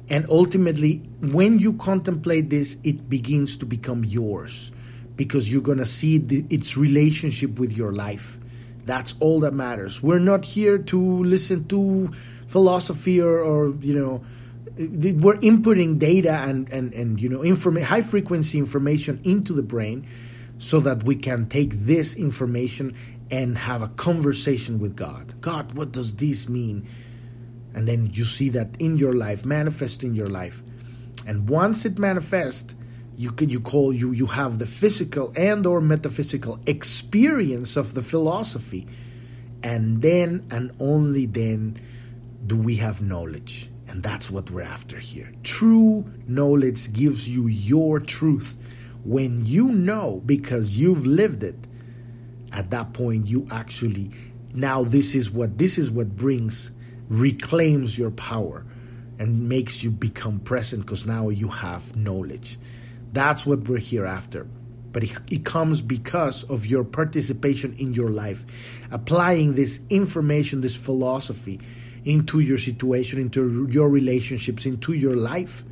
and 0.08 0.26
ultimately, 0.28 1.02
when 1.20 1.60
you 1.60 1.74
contemplate 1.74 2.50
this, 2.50 2.76
it 2.82 3.08
begins 3.08 3.56
to 3.58 3.66
become 3.66 4.04
yours 4.04 4.72
because 5.16 5.50
you're 5.50 5.62
going 5.62 5.78
to 5.78 5.86
see 5.86 6.18
the, 6.18 6.44
its 6.50 6.76
relationship 6.76 7.58
with 7.58 7.72
your 7.72 7.92
life. 7.92 8.38
That's 8.84 9.14
all 9.18 9.40
that 9.40 9.52
matters. 9.52 10.02
We're 10.02 10.20
not 10.20 10.44
here 10.44 10.78
to 10.78 11.24
listen 11.24 11.66
to 11.68 12.10
philosophy 12.46 13.20
or, 13.20 13.38
or 13.40 13.74
you 13.80 13.94
know, 13.94 14.24
we're 14.78 15.38
inputting 15.38 15.98
data 15.98 16.32
and, 16.32 16.70
and, 16.70 16.92
and 16.92 17.20
you 17.20 17.28
know, 17.28 17.40
informa- 17.40 17.82
high 17.82 18.02
frequency 18.02 18.58
information 18.58 19.20
into 19.24 19.52
the 19.52 19.62
brain 19.62 20.06
so 20.58 20.80
that 20.80 21.02
we 21.02 21.16
can 21.16 21.48
take 21.48 21.70
this 21.70 22.14
information 22.14 22.94
and 23.30 23.58
have 23.58 23.82
a 23.82 23.88
conversation 23.88 24.78
with 24.78 24.94
God. 24.94 25.40
God, 25.40 25.72
what 25.72 25.92
does 25.92 26.14
this 26.14 26.48
mean? 26.48 26.88
And 27.74 27.88
then 27.88 28.10
you 28.12 28.24
see 28.24 28.48
that 28.50 28.76
in 28.78 28.96
your 28.96 29.12
life, 29.12 29.44
manifest 29.44 30.04
in 30.04 30.14
your 30.14 30.28
life. 30.28 30.62
And 31.26 31.48
once 31.48 31.84
it 31.84 31.98
manifests, 31.98 32.74
you 33.16 33.32
can 33.32 33.48
you 33.48 33.60
call 33.60 33.92
you 33.92 34.12
you 34.12 34.26
have 34.26 34.58
the 34.58 34.66
physical 34.66 35.32
and 35.36 35.66
or 35.66 35.80
metaphysical 35.80 36.60
experience 36.66 37.76
of 37.76 37.94
the 37.94 38.02
philosophy. 38.02 38.86
And 39.62 40.02
then 40.02 40.46
and 40.50 40.72
only 40.78 41.26
then 41.26 41.78
do 42.46 42.56
we 42.56 42.76
have 42.76 43.00
knowledge. 43.00 43.70
And 43.88 44.02
that's 44.02 44.30
what 44.30 44.50
we're 44.50 44.62
after 44.62 44.98
here. 44.98 45.32
True 45.42 46.04
knowledge 46.26 46.92
gives 46.92 47.28
you 47.28 47.46
your 47.46 48.00
truth. 48.00 48.60
When 49.04 49.46
you 49.46 49.72
know 49.72 50.22
because 50.26 50.76
you've 50.76 51.06
lived 51.06 51.42
it 51.42 51.56
at 52.52 52.70
that 52.70 52.92
point 52.92 53.26
you 53.26 53.46
actually 53.50 54.10
now 54.52 54.82
this 54.82 55.14
is 55.14 55.30
what 55.30 55.58
this 55.58 55.78
is 55.78 55.90
what 55.90 56.16
brings 56.16 56.72
reclaims 57.08 57.98
your 57.98 58.10
power 58.10 58.64
and 59.18 59.48
makes 59.48 59.82
you 59.82 59.90
become 59.90 60.40
present 60.40 60.82
because 60.82 61.06
now 61.06 61.28
you 61.28 61.48
have 61.48 61.94
knowledge 61.96 62.58
that's 63.16 63.46
what 63.46 63.68
we're 63.68 63.78
here 63.78 64.06
after. 64.06 64.44
But 64.92 65.04
it, 65.04 65.12
it 65.30 65.44
comes 65.44 65.80
because 65.80 66.44
of 66.44 66.66
your 66.66 66.84
participation 66.84 67.74
in 67.74 67.92
your 67.92 68.08
life, 68.08 68.44
applying 68.90 69.54
this 69.54 69.80
information, 69.90 70.60
this 70.60 70.76
philosophy 70.76 71.60
into 72.04 72.40
your 72.40 72.56
situation, 72.56 73.18
into 73.18 73.68
your 73.70 73.88
relationships, 73.88 74.64
into 74.64 74.92
your 74.92 75.14
life. 75.14 75.64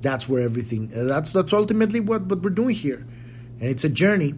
That's 0.00 0.28
where 0.28 0.42
everything. 0.42 0.92
Uh, 0.94 1.04
that's 1.04 1.32
that's 1.32 1.52
ultimately 1.52 2.00
what 2.00 2.22
what 2.26 2.42
we're 2.42 2.50
doing 2.50 2.74
here, 2.74 3.04
and 3.60 3.68
it's 3.68 3.82
a 3.82 3.88
journey. 3.88 4.34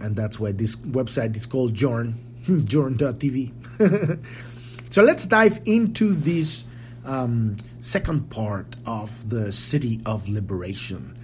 And 0.00 0.14
that's 0.14 0.38
why 0.38 0.52
this 0.52 0.76
website 0.76 1.36
is 1.36 1.46
called 1.46 1.74
Journ, 1.74 2.14
Journ.tv. 2.66 3.52
so 4.90 5.02
let's 5.02 5.26
dive 5.26 5.60
into 5.64 6.12
this 6.12 6.64
um, 7.04 7.56
second 7.80 8.30
part 8.30 8.76
of 8.86 9.30
the 9.30 9.48
Siddhi 9.48 10.00
of 10.06 10.28
Liberation, 10.28 11.18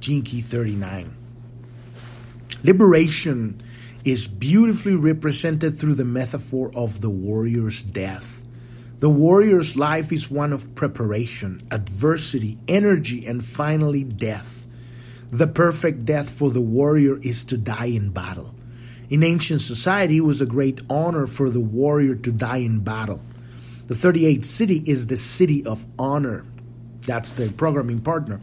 Gene 0.00 0.22
Key 0.22 0.40
39. 0.40 1.14
Liberation 2.62 3.62
is 4.04 4.26
beautifully 4.26 4.94
represented 4.94 5.78
through 5.78 5.94
the 5.94 6.04
metaphor 6.04 6.70
of 6.74 7.00
the 7.00 7.10
warrior's 7.10 7.82
death. 7.82 8.46
The 8.98 9.10
warrior's 9.10 9.76
life 9.76 10.10
is 10.10 10.30
one 10.30 10.52
of 10.52 10.74
preparation, 10.74 11.66
adversity, 11.70 12.56
energy, 12.66 13.26
and 13.26 13.44
finally 13.44 14.04
death. 14.04 14.66
The 15.30 15.46
perfect 15.46 16.04
death 16.04 16.30
for 16.30 16.50
the 16.50 16.60
warrior 16.60 17.18
is 17.18 17.44
to 17.46 17.58
die 17.58 17.86
in 17.86 18.10
battle. 18.10 18.54
In 19.10 19.22
ancient 19.22 19.60
society, 19.60 20.16
it 20.16 20.24
was 20.24 20.40
a 20.40 20.46
great 20.46 20.80
honor 20.88 21.26
for 21.26 21.50
the 21.50 21.60
warrior 21.60 22.14
to 22.14 22.32
die 22.32 22.58
in 22.58 22.80
battle. 22.80 23.20
The 23.86 23.94
38th 23.94 24.40
siddhi 24.40 24.88
is 24.88 25.06
the 25.06 25.14
siddhi 25.14 25.66
of 25.66 25.86
honor. 25.98 26.44
That's 27.02 27.32
the 27.32 27.52
programming 27.52 28.00
partner. 28.00 28.40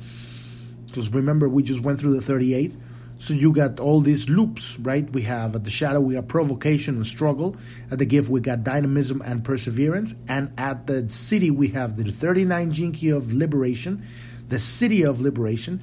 Because 0.85 1.09
remember, 1.09 1.49
we 1.49 1.63
just 1.63 1.81
went 1.81 1.99
through 1.99 2.19
the 2.19 2.33
38th. 2.33 2.77
So 3.17 3.33
you 3.33 3.53
got 3.53 3.79
all 3.79 4.01
these 4.01 4.29
loops, 4.29 4.77
right? 4.79 5.09
We 5.09 5.21
have 5.23 5.55
at 5.55 5.63
the 5.63 5.69
shadow, 5.69 5.99
we 5.99 6.15
have 6.15 6.27
provocation 6.27 6.95
and 6.95 7.07
struggle. 7.07 7.55
At 7.91 7.99
the 7.99 8.05
gift, 8.05 8.29
we 8.29 8.41
got 8.41 8.63
dynamism 8.63 9.21
and 9.21 9.43
perseverance. 9.43 10.15
And 10.27 10.51
at 10.57 10.87
the 10.87 11.03
siddhi, 11.03 11.51
we 11.51 11.69
have 11.69 11.95
the 11.95 12.11
39 12.11 12.71
Gene 12.71 12.91
Key 12.91 13.09
of 13.09 13.33
liberation, 13.33 14.05
the 14.49 14.57
siddhi 14.57 15.07
of 15.07 15.21
liberation. 15.21 15.81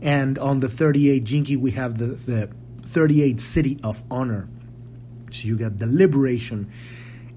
And 0.00 0.38
on 0.38 0.60
the 0.60 0.68
38 0.68 1.24
Gene 1.24 1.44
Key, 1.44 1.56
we 1.56 1.72
have 1.72 1.98
the, 1.98 2.06
the 2.06 2.50
38 2.82 3.36
siddhi 3.36 3.84
of 3.84 4.02
honor. 4.10 4.48
So 5.30 5.48
you 5.48 5.58
got 5.58 5.78
the 5.78 5.86
liberation. 5.86 6.70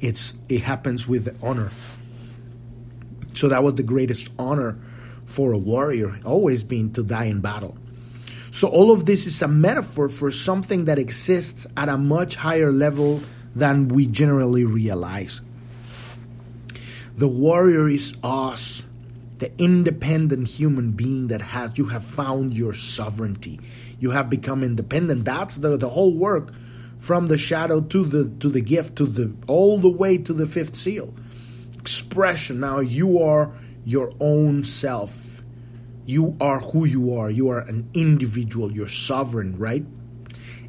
It's 0.03 0.33
it 0.49 0.61
happens 0.63 1.07
with 1.07 1.35
honor. 1.41 1.71
So 3.33 3.47
that 3.47 3.63
was 3.63 3.75
the 3.75 3.83
greatest 3.83 4.29
honor 4.37 4.77
for 5.25 5.53
a 5.53 5.57
warrior, 5.57 6.19
always 6.25 6.63
been 6.63 6.91
to 6.93 7.03
die 7.03 7.25
in 7.25 7.39
battle. 7.39 7.77
So 8.51 8.67
all 8.67 8.91
of 8.91 9.05
this 9.05 9.25
is 9.25 9.41
a 9.41 9.47
metaphor 9.47 10.09
for 10.09 10.29
something 10.29 10.85
that 10.85 10.99
exists 10.99 11.65
at 11.77 11.87
a 11.87 11.97
much 11.97 12.35
higher 12.35 12.71
level 12.71 13.21
than 13.55 13.87
we 13.87 14.05
generally 14.05 14.65
realize. 14.65 15.39
The 17.15 17.29
warrior 17.29 17.87
is 17.87 18.17
us, 18.21 18.83
the 19.39 19.51
independent 19.57 20.49
human 20.49 20.91
being 20.91 21.29
that 21.29 21.41
has 21.41 21.77
you 21.77 21.85
have 21.85 22.03
found 22.03 22.53
your 22.53 22.73
sovereignty. 22.73 23.61
You 23.99 24.11
have 24.11 24.29
become 24.29 24.63
independent. 24.63 25.23
That's 25.23 25.55
the, 25.55 25.77
the 25.77 25.89
whole 25.89 26.13
work 26.13 26.51
from 27.03 27.27
the 27.27 27.37
shadow 27.37 27.81
to 27.81 28.05
the 28.05 28.29
to 28.39 28.49
the 28.49 28.61
gift 28.61 28.95
to 28.95 29.05
the 29.05 29.29
all 29.45 29.77
the 29.77 29.89
way 29.89 30.17
to 30.17 30.31
the 30.31 30.47
fifth 30.47 30.73
seal. 30.73 31.13
Expression. 31.77 32.61
Now 32.61 32.79
you 32.79 33.21
are 33.21 33.51
your 33.83 34.09
own 34.21 34.63
self. 34.63 35.41
You 36.05 36.37
are 36.39 36.59
who 36.59 36.85
you 36.85 37.13
are. 37.13 37.29
You 37.29 37.49
are 37.49 37.59
an 37.59 37.89
individual. 37.93 38.71
You're 38.71 38.87
sovereign, 38.87 39.57
right? 39.57 39.85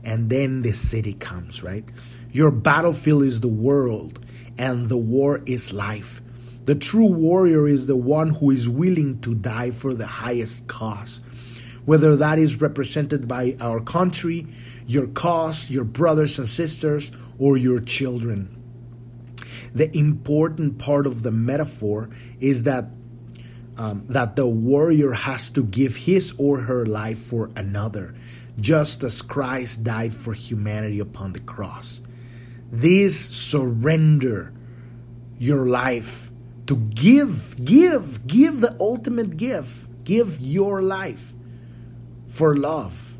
And 0.03 0.29
then 0.29 0.63
the 0.63 0.71
siddhi 0.71 1.21
comes, 1.21 1.63
right? 1.63 1.85
Your 2.33 2.51
battlefield 2.51 3.23
is 3.23 3.41
the 3.41 3.47
world, 3.47 4.19
and 4.59 4.89
the 4.89 4.97
war 4.97 5.41
is 5.47 5.73
life. 5.73 6.21
The 6.65 6.75
true 6.75 7.07
warrior 7.07 7.69
is 7.69 7.87
the 7.87 7.97
one 7.97 8.31
who 8.31 8.51
is 8.51 8.69
willing 8.69 9.21
to 9.21 9.37
die 9.37 9.71
for 9.71 9.95
the 9.95 10.07
highest 10.07 10.67
cause, 10.67 11.21
whether 11.85 12.17
that 12.17 12.39
is 12.39 12.61
represented 12.61 13.29
by 13.29 13.57
our 13.61 13.81
country, 13.81 14.47
your 14.87 15.07
cause, 15.07 15.71
your 15.71 15.85
brothers 15.85 16.39
and 16.39 16.49
sisters, 16.49 17.13
or 17.39 17.57
your 17.57 17.81
children. 17.81 18.51
The 19.75 19.95
important 19.97 20.79
part 20.79 21.07
of 21.07 21.23
the 21.23 21.33
metaphor 21.33 22.11
is 22.41 22.63
that 22.63 22.87
um, 23.77 24.05
that 24.07 24.37
the 24.37 24.47
warrior 24.47 25.11
has 25.11 25.51
to 25.51 25.65
give 25.65 25.97
his 25.97 26.33
or 26.39 26.61
her 26.61 26.87
life 26.87 27.19
for 27.19 27.51
another, 27.57 28.15
just 28.61 29.03
as 29.03 29.21
Christ 29.21 29.83
died 29.83 30.15
for 30.15 30.33
humanity 30.33 31.01
upon 31.01 31.33
the 31.33 31.41
cross. 31.41 32.01
This 32.71 33.19
surrender 33.19 34.53
your 35.39 35.67
life 35.67 36.31
to 36.69 36.77
give, 36.77 37.57
give, 37.65 38.25
give 38.29 38.61
the 38.61 38.77
ultimate 38.79 39.37
gift, 39.37 39.89
give 40.05 40.41
your 40.41 40.81
life 40.81 41.33
for 42.35 42.57
love, 42.57 43.17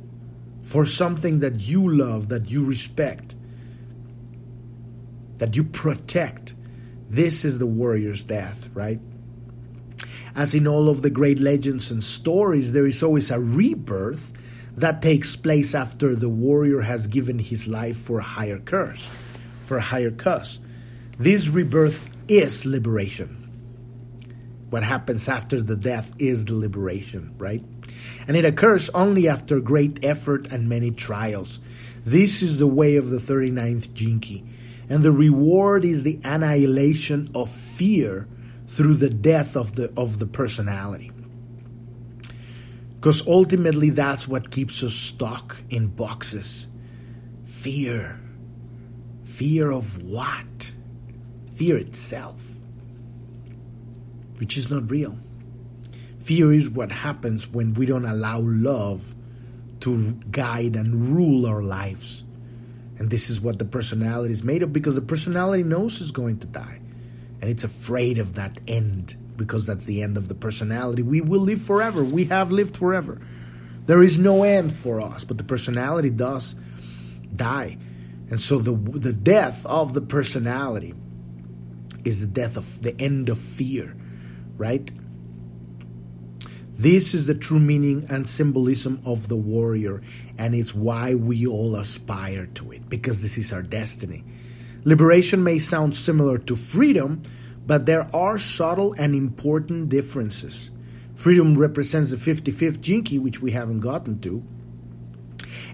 for 0.61 0.85
something 0.85 1.39
that 1.39 1.61
you 1.61 1.89
love, 1.89 2.29
that 2.31 2.51
you 2.51 2.65
respect, 2.65 3.37
that 5.37 5.55
you 5.55 5.63
protect. 5.63 6.57
This 7.09 7.45
is 7.45 7.61
the 7.61 7.67
warrior's 7.67 8.25
death, 8.25 8.69
right? 8.75 8.99
As 10.35 10.53
in 10.53 10.67
all 10.67 10.89
of 10.89 11.03
the 11.03 11.11
great 11.11 11.39
legends 11.39 11.93
and 11.93 12.03
stories, 12.03 12.73
there 12.73 12.87
is 12.87 13.05
always 13.05 13.31
a 13.31 13.39
rebirth 13.39 14.33
that 14.77 15.01
takes 15.01 15.37
place 15.37 15.77
after 15.77 16.17
the 16.17 16.29
warrior 16.29 16.81
has 16.81 17.07
given 17.07 17.39
his 17.39 17.69
life 17.69 17.97
for 17.97 18.19
a 18.19 18.25
higher 18.25 18.59
curse, 18.59 19.07
for 19.65 19.77
a 19.77 19.81
higher 19.93 20.11
cause. 20.11 20.59
This 21.21 21.47
rebirth 21.47 22.11
is 22.27 22.67
liberation. 22.67 23.29
What 24.71 24.83
happens 24.83 25.29
after 25.29 25.63
the 25.63 25.77
death 25.77 26.11
is 26.19 26.47
the 26.47 26.55
liberation, 26.55 27.33
right? 27.39 27.63
And 28.27 28.37
it 28.37 28.45
occurs 28.45 28.89
only 28.91 29.29
after 29.29 29.61
great 29.61 30.05
effort 30.05 30.47
and 30.49 30.69
many 30.69 30.91
trials. 30.91 31.61
This 32.05 32.43
is 32.43 32.59
the 32.59 32.67
way 32.67 32.97
of 32.97 33.11
the 33.11 33.19
39th 33.19 33.93
Gene 33.95 34.21
Key. 34.21 34.45
And 34.89 35.03
the 35.03 35.13
reward 35.13 35.85
is 35.85 36.05
the 36.05 36.21
annihilation 36.25 37.31
of 37.35 37.51
fear 37.51 38.29
through 38.67 38.95
the 38.95 39.11
death 39.11 39.57
of 39.57 39.77
the 39.77 39.93
of 39.97 40.19
the 40.19 40.27
personality. 40.27 41.11
Because 42.97 43.27
ultimately 43.27 43.91
that's 43.91 44.27
what 44.27 44.51
keeps 44.51 44.83
us 44.83 44.95
stuck 44.95 45.59
in 45.69 45.89
boxes. 45.89 46.69
Fear. 47.45 48.19
Fear 49.25 49.71
of 49.71 50.03
what? 50.03 50.73
Fear 51.55 51.77
itself. 51.79 52.43
Which 54.39 54.57
is 54.57 54.71
not 54.71 54.91
real. 54.91 55.19
Fear 56.25 56.55
is 56.55 56.71
what 56.71 56.91
happens 56.91 57.47
when 57.47 57.75
we 57.75 57.85
don't 57.85 58.07
allow 58.07 58.39
love 58.41 59.15
to 59.81 60.13
guide 60.31 60.75
and 60.75 61.15
rule 61.15 61.45
our 61.45 61.61
lives. 61.61 62.25
And 62.99 63.11
this 63.11 63.29
is 63.29 63.43
what 63.43 63.59
the 63.59 63.67
personality 63.67 64.33
is 64.33 64.43
made 64.43 64.63
of 64.63 64.73
because 64.73 64.95
the 64.95 65.03
personality 65.03 65.63
knows 65.63 66.01
it's 66.01 66.11
going 66.11 66.39
to 66.39 66.47
die 66.47 66.81
and 67.43 67.51
it's 67.51 67.63
afraid 67.63 68.17
of 68.17 68.37
that 68.37 68.59
end 68.67 69.15
because 69.37 69.67
that's 69.67 69.85
the 69.85 70.01
end 70.01 70.17
of 70.17 70.29
the 70.29 70.35
personality. 70.35 71.03
We 71.03 71.21
will 71.21 71.43
live 71.43 71.61
forever. 71.61 72.03
We 72.03 72.25
have 72.27 72.51
lived 72.51 72.79
forever. 72.79 73.21
There 73.85 74.03
is 74.03 74.19
no 74.19 74.45
end 74.45 74.75
for 74.75 75.03
us, 75.03 75.25
but 75.25 75.37
the 75.37 75.45
personality 75.45 76.09
does 76.09 76.55
die. 77.37 77.77
And 78.31 78.41
so 78.41 78.61
the 78.61 78.73
the 78.73 79.13
death 79.13 79.67
of 79.67 79.93
the 79.93 80.01
personality 80.01 80.95
is 82.03 82.21
the 82.21 82.27
death 82.27 82.57
of 82.57 82.83
the 82.83 82.99
end 82.99 83.29
of 83.29 83.39
fear, 83.39 83.95
right? 84.57 84.91
This 86.77 87.15
is 87.15 87.27
the 87.27 87.37
true 87.37 87.61
meaning 87.61 88.05
and 88.11 88.27
symbolism 88.27 89.01
of 89.07 89.29
the 89.29 89.37
warrior, 89.37 90.03
and 90.37 90.57
it's 90.57 90.75
why 90.75 91.15
we 91.15 91.47
all 91.47 91.77
aspire 91.77 92.47
to 92.55 92.73
it, 92.73 92.89
because 92.89 93.23
this 93.23 93.39
is 93.39 93.53
our 93.53 93.63
destiny. 93.63 94.25
Liberation 94.83 95.45
may 95.45 95.61
sound 95.61 95.95
similar 95.95 96.37
to 96.37 96.57
freedom, 96.57 97.23
but 97.65 97.87
there 97.87 98.09
are 98.15 98.39
subtle 98.39 98.93
and 98.95 99.15
important 99.15 99.89
differences. 99.89 100.71
Freedom 101.15 101.55
represents 101.55 102.11
the 102.11 102.17
55th 102.17 102.81
Gene 102.81 103.05
Key, 103.05 103.21
which 103.21 103.41
we 103.41 103.53
haven't 103.53 103.81
gotten 103.81 104.19
to. 104.23 104.43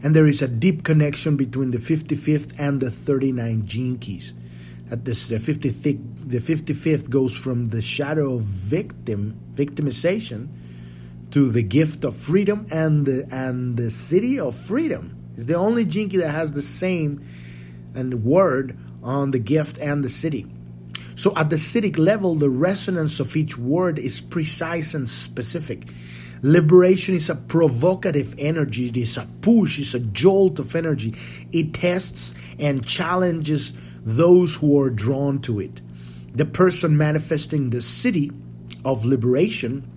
And 0.03 0.15
there 0.15 0.27
is 0.27 0.43
a 0.43 0.49
deep 0.49 0.85
connection 0.85 1.37
between 1.37 1.71
the 1.71 1.79
55th 1.79 2.55
and 2.59 2.79
the 2.79 2.91
39 2.91 3.67
Gene 3.67 3.99
Keys. 3.99 4.35
At 4.91 5.07
this, 5.07 5.29
the 5.29 5.37
55th, 5.37 6.29
the 6.29 6.41
55th 6.41 7.09
goes 7.09 7.35
from 7.35 7.67
the 7.67 7.81
shadow 7.81 8.35
of 8.35 8.43
victim 8.43 9.41
victimization 9.55 10.49
to 11.31 11.51
the 11.51 11.63
gift 11.63 12.05
of 12.05 12.17
freedom 12.17 12.67
and 12.71 13.07
the 13.07 13.27
and 13.31 13.77
the 13.77 13.91
siddhi 13.91 14.39
of 14.39 14.57
freedom. 14.57 15.17
It's 15.37 15.47
the 15.47 15.55
only 15.55 15.87
Key 15.87 16.17
that 16.19 16.31
has 16.31 16.53
the 16.53 16.63
same 16.63 17.25
and 17.95 18.25
word 18.25 18.77
on 19.03 19.31
the 19.31 19.39
gift 19.39 19.79
and 19.79 20.05
the 20.05 20.09
siddhi. 20.09 20.51
So 21.17 21.35
at 21.37 21.51
the 21.51 21.57
siddhic 21.57 21.99
level, 21.99 22.35
the 22.35 22.51
resonance 22.51 23.21
of 23.21 23.37
each 23.37 23.59
word 23.59 23.99
is 23.99 24.21
precise 24.21 24.95
and 24.95 25.09
specific. 25.09 25.87
Liberation 26.43 27.15
is 27.15 27.29
a 27.29 27.35
provocative 27.35 28.35
energy, 28.39 28.89
it 28.89 28.97
is 28.97 29.19
a 29.19 29.29
push, 29.43 29.79
it's 29.79 29.93
a 29.93 30.01
jolt 30.01 30.59
of 30.59 30.75
energy. 30.75 31.15
It 31.53 31.75
tests 31.75 32.35
and 32.59 32.87
challenges 32.87 33.75
those 34.03 34.57
who 34.57 34.81
are 34.81 34.89
drawn 34.89 35.41
to 35.43 35.61
it. 35.61 35.83
The 36.35 36.47
person 36.47 36.97
manifesting 36.97 37.71
the 37.71 37.79
siddhi 37.79 38.33
of 38.85 39.05
liberation 39.05 39.90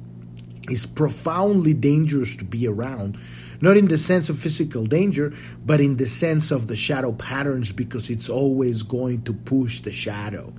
is 0.69 0.85
profoundly 0.85 1.73
dangerous 1.73 2.35
to 2.37 2.45
be 2.45 2.67
around 2.67 3.17
not 3.63 3.77
in 3.77 3.87
the 3.87 3.97
sense 3.97 4.27
of 4.27 4.37
physical 4.37 4.85
danger, 4.85 5.33
but 5.65 5.79
in 5.79 5.95
the 5.95 6.05
sense 6.05 6.51
of 6.51 6.67
the 6.67 6.75
shadow 6.75 7.13
patterns 7.13 7.71
because 7.71 8.09
it's 8.09 8.27
always 8.27 8.83
going 8.83 9.21
to 9.21 9.33
push 9.33 9.79
the 9.79 9.91
shadow, 9.93 10.53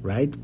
right? 0.00 0.34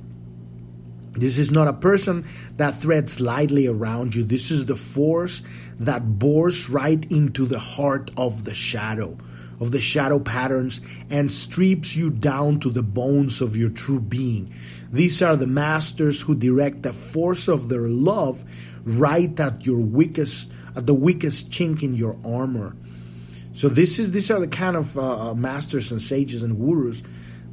This 1.12 1.38
is 1.38 1.50
not 1.50 1.68
a 1.68 1.72
person 1.72 2.26
that 2.58 2.74
threads 2.74 3.18
lightly 3.18 3.66
around 3.66 4.14
you. 4.14 4.24
This 4.24 4.50
is 4.50 4.66
the 4.66 4.76
force 4.76 5.40
that 5.80 6.18
bores 6.18 6.68
right 6.68 7.02
into 7.10 7.46
the 7.46 7.58
heart 7.58 8.10
of 8.18 8.44
the 8.44 8.52
shadow, 8.52 9.16
of 9.58 9.70
the 9.70 9.80
shadow 9.80 10.18
patterns, 10.18 10.82
and 11.08 11.32
strips 11.32 11.96
you 11.96 12.10
down 12.10 12.60
to 12.60 12.68
the 12.68 12.82
bones 12.82 13.40
of 13.40 13.56
your 13.56 13.70
true 13.70 14.00
being. 14.00 14.52
These 14.92 15.22
are 15.22 15.34
the 15.34 15.46
masters 15.46 16.20
who 16.20 16.34
direct 16.34 16.82
the 16.82 16.92
force 16.92 17.48
of 17.48 17.70
their 17.70 17.88
love 17.88 18.44
right 18.86 19.38
at 19.40 19.66
your 19.66 19.78
weakest 19.78 20.52
at 20.74 20.86
the 20.86 20.94
weakest 20.94 21.50
chink 21.50 21.82
in 21.82 21.94
your 21.94 22.16
armor. 22.24 22.74
So 23.54 23.68
this 23.68 23.98
is 23.98 24.12
these 24.12 24.30
are 24.30 24.40
the 24.40 24.48
kind 24.48 24.76
of 24.76 24.96
uh, 24.96 25.30
uh, 25.30 25.34
masters 25.34 25.90
and 25.90 26.00
sages 26.00 26.42
and 26.42 26.58
gurus 26.58 27.02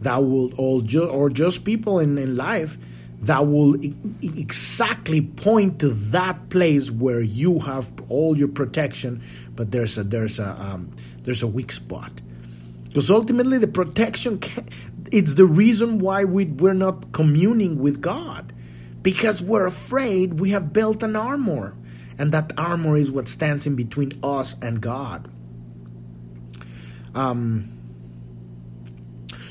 that 0.02 0.18
will 0.18 0.54
all 0.56 0.82
ju- 0.82 1.08
or 1.08 1.30
just 1.30 1.66
people 1.66 2.00
in, 2.00 2.18
in 2.18 2.36
life 2.36 2.78
that 3.22 3.48
will 3.48 3.84
e- 3.84 3.96
exactly 4.22 5.22
point 5.22 5.80
to 5.80 5.90
that 5.90 6.50
place 6.50 6.92
where 6.92 7.22
you 7.22 7.60
have 7.60 7.92
all 8.10 8.38
your 8.38 8.50
protection, 8.50 9.24
but 9.56 9.72
there's 9.72 9.98
a 9.98 10.04
there's 10.04 10.40
a 10.40 10.50
um, 10.62 10.92
there's 11.24 11.42
a 11.42 11.48
weak 11.48 11.72
spot. 11.72 12.12
Because 12.84 13.10
ultimately, 13.10 13.58
the 13.58 13.68
protection 13.68 14.38
can, 14.38 14.68
it's 15.12 15.34
the 15.34 15.46
reason 15.46 16.00
why 16.00 16.26
we 16.26 16.46
we're 16.46 16.74
not 16.74 17.12
communing 17.12 17.80
with 17.80 18.02
God, 18.02 18.53
because 19.04 19.42
we're 19.42 19.66
afraid 19.66 20.40
we 20.40 20.52
have 20.52 20.74
built 20.74 21.04
an 21.04 21.16
armor, 21.16 21.76
and 22.18 22.32
that 22.32 22.54
armor 22.58 22.98
is 22.98 23.12
what 23.12 23.28
stands 23.28 23.68
in 23.68 23.76
between 23.76 24.18
us 24.24 24.56
and 24.62 24.82
God. 24.82 25.30
Um, 27.14 27.70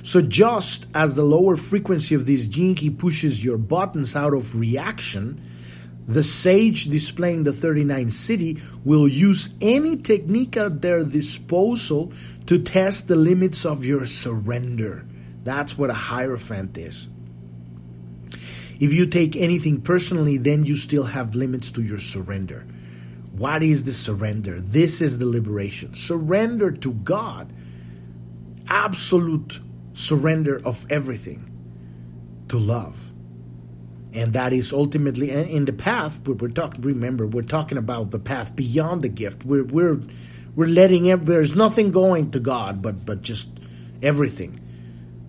so 0.03 0.21
just 0.21 0.87
as 0.95 1.15
the 1.15 1.23
lower 1.23 1.57
frequency 1.57 2.15
of 2.15 2.27
this 2.27 2.49
key 2.49 2.91
pushes 2.91 3.45
your 3.45 3.59
buttons 3.59 4.17
out 4.17 4.35
of 4.35 4.59
reaction, 4.59 5.49
the 6.09 6.25
sage 6.25 6.87
displaying 6.87 7.45
the 7.45 7.53
39 7.53 8.07
siddhi 8.07 8.61
will 8.85 9.07
use 9.07 9.51
any 9.61 9.97
technique 9.97 10.57
at 10.57 10.83
their 10.83 11.05
disposal 11.05 12.13
to 12.47 12.59
test 12.59 13.07
the 13.07 13.15
limits 13.15 13.65
of 13.65 13.85
your 13.85 14.05
surrender. 14.05 15.07
That's 15.45 15.79
what 15.79 15.91
a 15.91 15.95
hierophant 15.95 16.77
is. 16.77 17.09
If 18.83 18.93
you 18.93 19.07
take 19.07 19.37
anything 19.37 19.81
personally, 19.81 20.39
then 20.39 20.65
you 20.65 20.75
still 20.75 21.05
have 21.05 21.37
limits 21.37 21.71
to 21.71 21.83
your 21.83 22.01
surrender. 22.01 22.67
What 23.31 23.63
is 23.63 23.85
the 23.85 23.95
surrender? 23.95 24.61
This 24.61 25.01
is 25.01 25.19
the 25.19 25.25
liberation. 25.25 25.95
Surrender 25.95 26.73
to 26.73 26.93
God. 26.93 27.53
Absolute 28.67 29.61
surrender 29.93 30.61
of 30.65 30.85
everything 30.91 31.49
to 32.49 32.59
love. 32.59 33.13
And 34.13 34.33
that 34.33 34.53
is 34.53 34.73
ultimately 34.73 35.31
in 35.31 35.65
the 35.65 35.73
path. 35.73 36.19
We're 36.27 36.49
talking. 36.49 36.83
Remember, 36.83 37.25
we're 37.25 37.43
talking 37.43 37.79
about 37.79 38.11
the 38.11 38.19
path 38.19 38.57
beyond 38.57 39.03
the 39.03 39.09
gift. 39.09 39.45
We're 39.45 39.63
we're 39.63 40.01
we're 40.57 40.67
letting. 40.67 41.05
There's 41.25 41.55
nothing 41.55 41.93
going 41.93 42.33
to 42.33 42.41
God, 42.41 42.83
but 42.83 43.07
but 43.07 43.23
just 43.23 43.49
everything. 44.03 44.59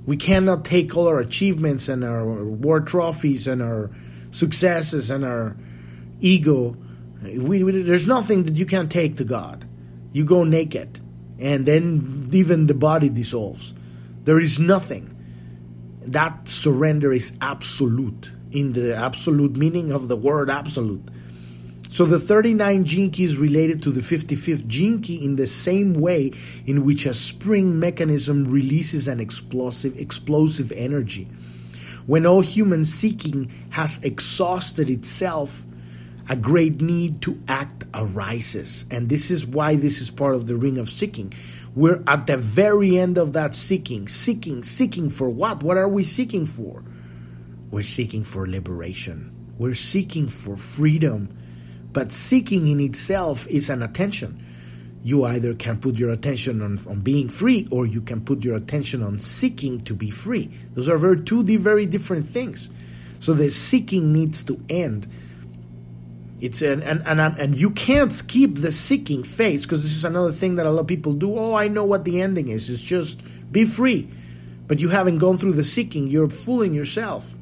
We 0.05 0.17
cannot 0.17 0.65
take 0.65 0.95
all 0.97 1.07
our 1.07 1.19
achievements 1.19 1.87
and 1.87 2.03
our 2.03 2.43
war 2.43 2.81
trophies 2.81 3.47
and 3.47 3.61
our 3.61 3.89
successes 4.31 5.09
and 5.09 5.23
our 5.23 5.55
ego. 6.19 6.75
We, 7.21 7.63
we, 7.63 7.81
there's 7.81 8.07
nothing 8.07 8.43
that 8.43 8.55
you 8.55 8.65
can 8.65 8.89
take 8.89 9.17
to 9.17 9.23
God. 9.23 9.67
You 10.11 10.25
go 10.25 10.43
naked, 10.43 10.99
and 11.39 11.65
then 11.65 12.29
even 12.33 12.67
the 12.67 12.73
body 12.73 13.09
dissolves. 13.09 13.73
There 14.25 14.39
is 14.39 14.59
nothing. 14.59 15.09
That 16.01 16.49
surrender 16.49 17.13
is 17.13 17.35
absolute 17.41 18.31
in 18.51 18.73
the 18.73 18.95
absolute 18.95 19.55
meaning 19.55 19.91
of 19.91 20.07
the 20.07 20.15
word 20.15 20.49
absolute. 20.49 21.07
So 21.93 22.05
the 22.05 22.17
39 22.17 22.85
gene 22.85 23.11
key 23.11 23.23
is 23.23 23.37
related 23.37 23.83
to 23.83 23.91
the 23.91 24.01
55th 24.01 24.65
gene 24.65 24.99
key 24.99 25.23
in 25.23 25.35
the 25.35 25.45
same 25.45 25.93
way 25.93 26.31
in 26.65 26.85
which 26.85 27.05
a 27.05 27.13
spring 27.13 27.79
mechanism 27.79 28.45
releases 28.45 29.07
an 29.07 29.19
explosive 29.19 29.95
explosive 29.99 30.71
energy. 30.71 31.25
When 32.07 32.25
all 32.25 32.41
human 32.41 32.83
seeking 32.83 33.51
has 33.69 34.03
exhausted 34.03 34.89
itself, 34.89 35.67
a 36.27 36.35
great 36.35 36.81
need 36.81 37.21
to 37.21 37.39
act 37.47 37.83
arises. 37.93 38.85
And 38.89 39.07
this 39.07 39.29
is 39.29 39.45
why 39.45 39.75
this 39.75 40.01
is 40.01 40.09
part 40.09 40.33
of 40.33 40.47
the 40.47 40.55
ring 40.55 40.79
of 40.79 40.89
seeking. 40.89 41.31
We're 41.75 42.01
at 42.07 42.25
the 42.25 42.37
very 42.37 42.97
end 42.97 43.19
of 43.19 43.33
that 43.33 43.53
seeking, 43.53 44.07
seeking, 44.07 44.63
seeking 44.63 45.11
for 45.11 45.29
what? 45.29 45.61
What 45.61 45.77
are 45.77 45.87
we 45.87 46.05
seeking 46.05 46.47
for? 46.47 46.83
We're 47.69 47.83
seeking 47.83 48.23
for 48.23 48.47
liberation. 48.47 49.31
We're 49.59 49.75
seeking 49.75 50.27
for 50.27 50.57
freedom. 50.57 51.37
But 51.93 52.11
seeking 52.11 52.67
in 52.67 52.79
itself 52.79 53.47
is 53.47 53.69
an 53.69 53.83
attention. 53.83 54.43
You 55.03 55.25
either 55.25 55.53
can 55.53 55.79
put 55.79 55.95
your 55.95 56.09
attention 56.09 56.61
on, 56.61 56.79
on 56.87 57.01
being 57.01 57.29
free 57.29 57.67
or 57.71 57.85
you 57.85 58.01
can 58.01 58.21
put 58.21 58.43
your 58.43 58.55
attention 58.55 59.03
on 59.03 59.19
seeking 59.19 59.81
to 59.81 59.93
be 59.93 60.09
free. 60.09 60.49
Those 60.73 60.89
are 60.89 60.97
very 60.97 61.21
two 61.21 61.43
very 61.43 61.85
different 61.85 62.25
things. 62.25 62.69
So 63.19 63.33
the 63.33 63.49
seeking 63.49 64.11
needs 64.11 64.43
to 64.45 64.63
end. 64.69 65.07
It's 66.41 66.61
an, 66.61 66.81
and, 66.81 67.03
and, 67.05 67.19
and 67.19 67.55
you 67.55 67.69
can't 67.69 68.11
skip 68.11 68.55
the 68.55 68.71
seeking 68.71 69.23
phase 69.23 69.63
because 69.63 69.83
this 69.83 69.93
is 69.93 70.03
another 70.03 70.31
thing 70.31 70.55
that 70.55 70.65
a 70.65 70.71
lot 70.71 70.81
of 70.81 70.87
people 70.87 71.13
do. 71.13 71.37
Oh, 71.37 71.53
I 71.53 71.67
know 71.67 71.85
what 71.85 72.05
the 72.05 72.21
ending 72.21 72.49
is. 72.49 72.69
It's 72.69 72.81
just 72.81 73.21
be 73.51 73.65
free. 73.65 74.09
But 74.67 74.79
you 74.79 74.89
haven't 74.89 75.19
gone 75.19 75.37
through 75.37 75.53
the 75.53 75.63
seeking. 75.63 76.07
You're 76.07 76.29
fooling 76.29 76.73
yourself. 76.73 77.33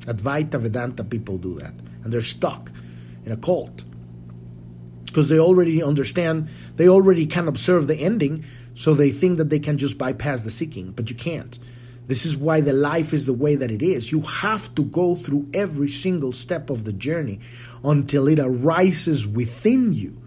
Advaita 0.00 0.58
Vedanta 0.58 1.04
people 1.04 1.38
do 1.38 1.54
that, 1.58 1.74
and 2.02 2.12
they're 2.12 2.22
stuck 2.22 2.70
in 3.24 3.32
a 3.32 3.36
cult 3.36 3.84
because 5.10 5.28
they 5.28 5.38
already 5.38 5.82
understand, 5.82 6.48
they 6.76 6.88
already 6.88 7.26
can 7.26 7.48
observe 7.48 7.86
the 7.86 7.96
ending, 7.96 8.44
so 8.74 8.94
they 8.94 9.10
think 9.10 9.36
that 9.38 9.50
they 9.50 9.58
can 9.58 9.76
just 9.76 9.98
bypass 9.98 10.42
the 10.42 10.50
seeking, 10.50 10.92
but 10.92 11.10
you 11.10 11.16
can't. 11.16 11.58
This 12.06 12.26
is 12.26 12.36
why 12.36 12.60
the 12.60 12.72
life 12.72 13.12
is 13.12 13.26
the 13.26 13.32
way 13.34 13.54
that 13.54 13.70
it 13.70 13.82
is. 13.82 14.10
You 14.10 14.22
have 14.22 14.74
to 14.74 14.82
go 14.82 15.14
through 15.14 15.48
every 15.54 15.88
single 15.88 16.32
step 16.32 16.70
of 16.70 16.84
the 16.84 16.92
journey 16.92 17.40
until 17.84 18.26
it 18.26 18.40
arises 18.40 19.26
within 19.26 19.92
you. 19.92 20.20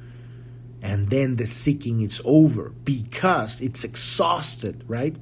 And 0.82 1.10
then 1.10 1.38
the 1.38 1.48
seeking 1.48 2.02
is 2.02 2.22
over 2.26 2.70
because 2.70 3.60
it's 3.60 3.84
exhausted, 3.84 4.84
right? 4.88 5.16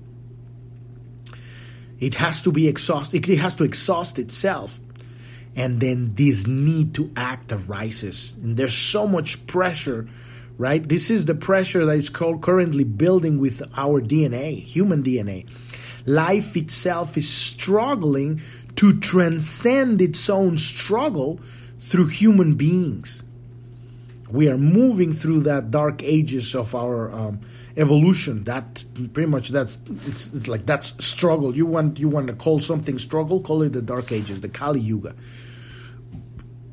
It 1.99 2.15
has 2.15 2.41
to 2.41 2.51
be 2.51 2.67
exhausted. 2.67 3.29
It 3.29 3.37
has 3.37 3.55
to 3.57 3.63
exhaust 3.63 4.19
itself. 4.19 4.79
And 5.55 5.79
then 5.79 6.15
this 6.15 6.47
need 6.47 6.93
to 6.95 7.11
act 7.15 7.51
arises. 7.51 8.35
And 8.41 8.55
there's 8.55 8.77
so 8.77 9.07
much 9.07 9.45
pressure, 9.47 10.07
right? 10.57 10.87
This 10.87 11.11
is 11.11 11.25
the 11.25 11.35
pressure 11.35 11.85
that 11.85 11.97
is 11.97 12.09
currently 12.09 12.83
building 12.83 13.37
with 13.37 13.61
our 13.75 14.01
DNA, 14.01 14.61
human 14.63 15.03
DNA. 15.03 15.47
Life 16.05 16.55
itself 16.55 17.17
is 17.17 17.29
struggling 17.29 18.41
to 18.77 18.99
transcend 18.99 20.01
its 20.01 20.29
own 20.29 20.57
struggle 20.57 21.39
through 21.79 22.07
human 22.07 22.55
beings. 22.55 23.23
We 24.29 24.47
are 24.47 24.57
moving 24.57 25.11
through 25.11 25.41
that 25.41 25.71
dark 25.71 26.01
ages 26.01 26.55
of 26.55 26.73
our 26.73 27.11
um, 27.11 27.41
evolution. 27.77 28.43
That 28.45 28.83
pretty 29.13 29.29
much 29.29 29.49
that's 29.49 29.79
it's, 29.89 30.33
it's 30.33 30.47
like 30.47 30.65
that's 30.65 31.03
struggle. 31.03 31.55
You 31.55 31.65
want 31.65 31.99
you 31.99 32.09
want 32.09 32.27
to 32.27 32.33
call 32.33 32.61
something 32.61 32.99
struggle? 32.99 33.41
Call 33.41 33.61
it 33.63 33.73
the 33.73 33.81
Dark 33.81 34.11
Ages, 34.11 34.41
the 34.41 34.49
Kali 34.49 34.79
Yuga. 34.79 35.15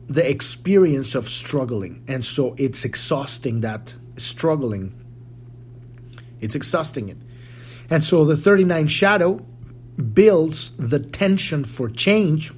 The 0.07 0.29
experience 0.29 1.15
of 1.15 1.29
struggling, 1.29 2.03
and 2.09 2.25
so 2.25 2.55
it's 2.57 2.85
exhausting. 2.85 3.61
That 3.61 3.95
struggling, 4.17 4.95
it's 6.41 6.55
exhausting 6.55 7.11
it, 7.11 7.19
and 7.91 8.03
so 8.03 8.25
the 8.25 8.37
thirty 8.37 8.65
nine 8.65 8.87
shadow 8.89 9.45
builds 10.15 10.71
the 10.79 10.99
tension 10.99 11.65
for 11.65 11.91
change. 11.91 12.53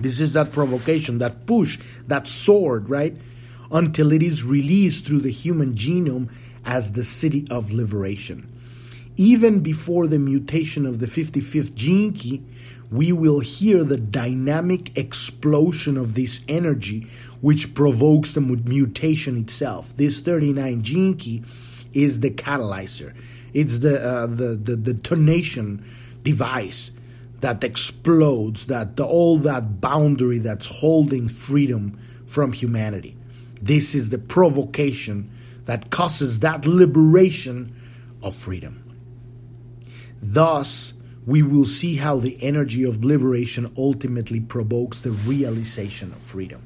This 0.00 0.18
is 0.18 0.32
that 0.32 0.52
provocation, 0.52 1.18
that 1.18 1.44
push, 1.44 1.78
that 2.06 2.26
sword, 2.26 2.88
right? 2.88 3.16
Until 3.70 4.10
it 4.10 4.22
is 4.22 4.42
released 4.42 5.06
through 5.06 5.20
the 5.20 5.30
human 5.30 5.74
genome 5.74 6.32
as 6.64 6.92
the 6.92 7.02
Siddhi 7.02 7.50
of 7.50 7.72
liberation. 7.72 8.48
Even 9.16 9.60
before 9.60 10.06
the 10.06 10.18
mutation 10.18 10.86
of 10.86 10.98
the 10.98 11.06
55th 11.06 11.74
gene 11.74 12.12
key, 12.12 12.42
we 12.90 13.12
will 13.12 13.40
hear 13.40 13.84
the 13.84 13.96
dynamic 13.96 14.96
explosion 14.96 15.96
of 15.96 16.14
this 16.14 16.40
energy 16.48 17.06
which 17.40 17.74
provokes 17.74 18.34
the 18.34 18.40
mutation 18.40 19.36
itself. 19.36 19.96
This 19.96 20.20
39 20.20 20.82
gene 20.82 21.16
key 21.16 21.42
is 21.92 22.20
the 22.20 22.30
catalyzer. 22.30 23.14
It's 23.52 23.78
the, 23.78 24.02
uh, 24.02 24.26
the, 24.26 24.54
the, 24.54 24.76
the 24.76 24.94
detonation 24.94 25.84
device 26.22 26.90
that 27.40 27.64
explodes 27.64 28.66
that 28.66 28.96
the, 28.96 29.04
all 29.04 29.36
that 29.38 29.80
boundary 29.80 30.38
that's 30.38 30.80
holding 30.80 31.28
freedom 31.28 31.98
from 32.26 32.52
humanity. 32.52 33.16
This 33.60 33.94
is 33.94 34.10
the 34.10 34.18
provocation 34.18 35.30
that 35.66 35.90
causes 35.90 36.40
that 36.40 36.66
liberation 36.66 37.76
of 38.22 38.34
freedom. 38.34 38.78
Thus, 40.20 40.94
we 41.26 41.42
will 41.42 41.64
see 41.64 41.96
how 41.96 42.18
the 42.18 42.42
energy 42.42 42.84
of 42.84 43.04
liberation 43.04 43.72
ultimately 43.76 44.40
provokes 44.40 45.00
the 45.00 45.10
realization 45.10 46.12
of 46.12 46.22
freedom. 46.22 46.62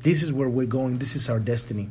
This 0.00 0.22
is 0.22 0.32
where 0.32 0.48
we're 0.48 0.66
going. 0.66 0.98
This 0.98 1.16
is 1.16 1.30
our 1.30 1.40
destiny. 1.40 1.88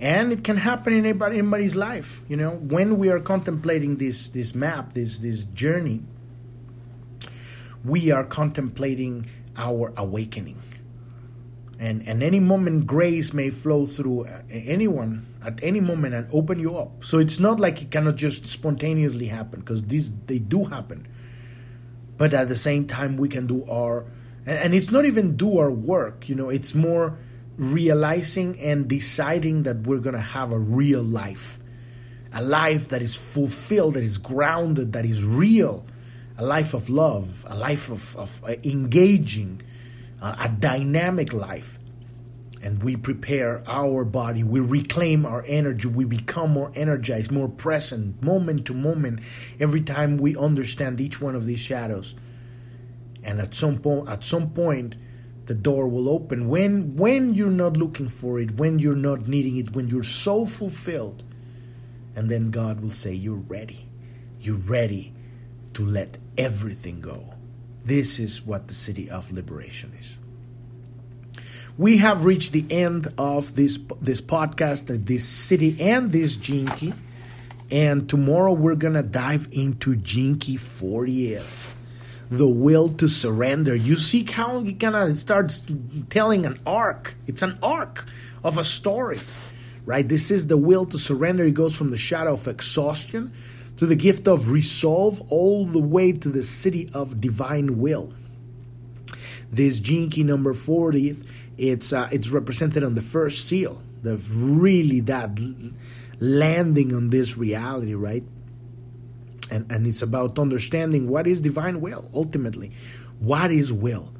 And 0.00 0.32
it 0.32 0.42
can 0.42 0.56
happen 0.56 0.92
in 0.92 1.06
anybody, 1.06 1.38
anybody's 1.38 1.76
life. 1.76 2.20
You 2.28 2.36
know, 2.36 2.50
when 2.50 2.98
we 2.98 3.10
are 3.10 3.20
contemplating 3.20 3.98
this 3.98 4.26
this 4.26 4.52
map, 4.52 4.94
this 4.94 5.20
this 5.20 5.44
journey, 5.44 6.02
we 7.84 8.10
are 8.10 8.24
contemplating 8.24 9.26
our 9.56 9.92
awakening 9.96 10.60
and 11.82 12.06
and 12.06 12.22
any 12.22 12.38
moment 12.38 12.86
grace 12.86 13.32
may 13.32 13.50
flow 13.50 13.86
through 13.86 14.28
anyone 14.48 15.26
at 15.44 15.58
any 15.64 15.80
moment 15.80 16.14
and 16.14 16.28
open 16.32 16.60
you 16.60 16.78
up. 16.78 17.04
So 17.04 17.18
it's 17.18 17.40
not 17.40 17.58
like 17.58 17.82
it 17.82 17.90
cannot 17.90 18.14
just 18.14 18.46
spontaneously 18.46 19.26
happen 19.26 19.60
because 19.60 19.82
these 19.82 20.08
they 20.26 20.38
do 20.38 20.64
happen. 20.64 21.08
But 22.16 22.32
at 22.34 22.48
the 22.48 22.56
same 22.56 22.86
time 22.86 23.16
we 23.16 23.28
can 23.28 23.48
do 23.48 23.66
our 23.68 24.06
and, 24.46 24.58
and 24.58 24.74
it's 24.74 24.92
not 24.92 25.06
even 25.06 25.36
do 25.36 25.58
our 25.58 25.72
work 25.72 26.28
you 26.28 26.36
know 26.36 26.50
it's 26.50 26.72
more 26.72 27.18
realizing 27.56 28.58
and 28.60 28.86
deciding 28.86 29.64
that 29.64 29.78
we're 29.82 29.98
going 29.98 30.14
to 30.14 30.28
have 30.38 30.52
a 30.52 30.58
real 30.58 31.02
life. 31.02 31.58
A 32.32 32.42
life 32.42 32.88
that 32.90 33.02
is 33.02 33.16
fulfilled 33.16 33.94
that 33.94 34.04
is 34.04 34.18
grounded 34.18 34.92
that 34.92 35.04
is 35.04 35.24
real. 35.24 35.84
A 36.38 36.44
life 36.44 36.74
of 36.74 36.88
love 36.88 37.44
a 37.48 37.56
life 37.56 37.90
of, 37.90 38.16
of 38.16 38.40
uh, 38.44 38.54
engaging 38.62 39.62
uh, 40.22 40.36
a 40.38 40.48
dynamic 40.48 41.32
life 41.32 41.78
and 42.62 42.80
we 42.82 42.94
prepare 42.96 43.62
our 43.66 44.04
body, 44.04 44.44
we 44.44 44.60
reclaim 44.60 45.26
our 45.26 45.44
energy, 45.48 45.88
we 45.88 46.04
become 46.04 46.52
more 46.52 46.70
energized, 46.76 47.32
more 47.32 47.48
present, 47.48 48.22
moment 48.22 48.64
to 48.66 48.72
moment, 48.72 49.18
every 49.58 49.80
time 49.80 50.16
we 50.16 50.36
understand 50.36 51.00
each 51.00 51.20
one 51.20 51.34
of 51.34 51.44
these 51.44 51.58
shadows. 51.58 52.14
And 53.24 53.40
at 53.40 53.52
some 53.52 53.78
point, 53.78 54.08
at 54.08 54.24
some 54.24 54.50
point, 54.50 54.94
the 55.46 55.54
door 55.54 55.88
will 55.88 56.08
open 56.08 56.48
when 56.48 56.94
when 56.94 57.34
you're 57.34 57.50
not 57.50 57.76
looking 57.76 58.08
for 58.08 58.38
it, 58.38 58.52
when 58.52 58.78
you're 58.78 58.94
not 58.94 59.26
needing 59.26 59.56
it, 59.56 59.74
when 59.74 59.88
you're 59.88 60.04
so 60.04 60.46
fulfilled, 60.46 61.24
and 62.14 62.30
then 62.30 62.52
God 62.52 62.80
will 62.80 62.90
say, 62.90 63.12
"You're 63.12 63.34
ready. 63.34 63.88
You're 64.40 64.54
ready 64.56 65.12
to 65.74 65.84
let 65.84 66.18
everything 66.38 67.00
go." 67.00 67.34
This 67.84 68.18
is 68.18 68.42
what 68.44 68.68
the 68.68 68.74
Siddhi 68.74 69.08
of 69.08 69.32
liberation 69.32 69.92
is 69.98 70.18
we 71.78 71.98
have 71.98 72.24
reached 72.24 72.52
the 72.52 72.66
end 72.70 73.12
of 73.16 73.54
this 73.56 73.78
this 74.00 74.20
podcast, 74.20 74.94
uh, 74.94 74.98
this 75.00 75.28
Siddhi, 75.28 75.80
and 75.80 76.12
this 76.12 76.36
Key. 76.36 76.92
And 77.70 78.08
tomorrow 78.08 78.52
we're 78.52 78.74
gonna 78.74 79.02
dive 79.02 79.48
into 79.52 79.96
Key 79.96 80.58
40th, 80.58 81.72
the 82.30 82.48
will 82.48 82.90
to 82.90 83.08
surrender. 83.08 83.74
You 83.74 83.96
see 83.96 84.24
how 84.24 84.62
he 84.62 84.74
kind 84.74 84.94
of 84.94 85.16
starts 85.16 85.66
telling 86.10 86.44
an 86.44 86.58
arc. 86.66 87.14
It's 87.26 87.40
an 87.40 87.58
arc 87.62 88.06
of 88.44 88.58
a 88.58 88.64
story, 88.64 89.20
right? 89.86 90.06
This 90.06 90.30
is 90.30 90.48
the 90.48 90.58
will 90.58 90.84
to 90.86 90.98
surrender. 90.98 91.44
It 91.44 91.54
goes 91.54 91.74
from 91.74 91.90
the 91.90 91.98
shadow 91.98 92.34
of 92.34 92.46
exhaustion 92.46 93.32
to 93.82 93.86
the 93.86 93.96
gift 93.96 94.28
of 94.28 94.52
resolve, 94.52 95.20
all 95.28 95.66
the 95.66 95.80
way 95.80 96.12
to 96.12 96.28
the 96.28 96.38
Siddhi 96.38 96.94
of 96.94 97.20
divine 97.20 97.80
will. 97.80 98.14
This 99.50 99.80
Key 99.80 100.22
number 100.22 100.54
40th 100.54 101.26
it's 101.58 101.92
uh, 101.92 102.08
it's 102.12 102.28
represented 102.30 102.84
on 102.84 102.94
the 102.94 103.02
first 103.02 103.48
seal. 103.48 103.82
The 104.04 104.18
really 104.30 105.00
that 105.00 105.36
landing 106.20 106.94
on 106.94 107.10
this 107.10 107.36
reality, 107.36 107.94
right? 107.94 108.22
And 109.50 109.68
and 109.72 109.84
it's 109.84 110.00
about 110.00 110.38
understanding 110.38 111.08
what 111.08 111.26
is 111.26 111.40
divine 111.40 111.80
will 111.80 112.08
ultimately. 112.14 112.70
What 113.18 113.50
is 113.50 113.72
will? 113.72 114.12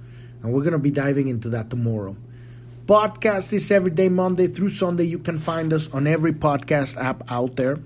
And 0.43 0.53
we're 0.53 0.65
gonna 0.65 0.81
be 0.81 0.91
diving 0.91 1.29
into 1.29 1.49
that 1.51 1.71
tomorrow. 1.71 2.17
Podcast 2.87 3.53
is 3.53 3.71
every 3.71 3.93
day, 3.93 4.09
Monday 4.09 4.49
through 4.49 4.71
Sunday. 4.71 5.05
You 5.05 5.21
can 5.21 5.39
find 5.39 5.73
us 5.73 5.89
on 5.93 6.09
every 6.09 6.33
podcast 6.33 6.97
app 6.97 7.23
out 7.31 7.55
there. 7.55 7.79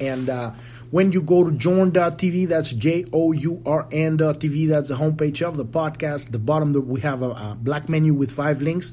And 0.00 0.28
uh, 0.28 0.52
when 0.90 1.12
you 1.12 1.22
go 1.22 1.44
to 1.44 1.50
journ.tv, 1.50 2.48
that's 2.48 2.72
J 2.72 3.04
O 3.12 3.32
U 3.32 3.62
R 3.66 3.86
N.tv, 3.90 4.68
that's 4.68 4.88
the 4.88 4.94
homepage 4.94 5.46
of 5.46 5.56
the 5.56 5.64
podcast. 5.64 6.30
The 6.30 6.38
bottom, 6.38 6.72
we 6.88 7.00
have 7.00 7.22
a, 7.22 7.30
a 7.30 7.56
black 7.60 7.88
menu 7.88 8.14
with 8.14 8.30
five 8.30 8.62
links. 8.62 8.92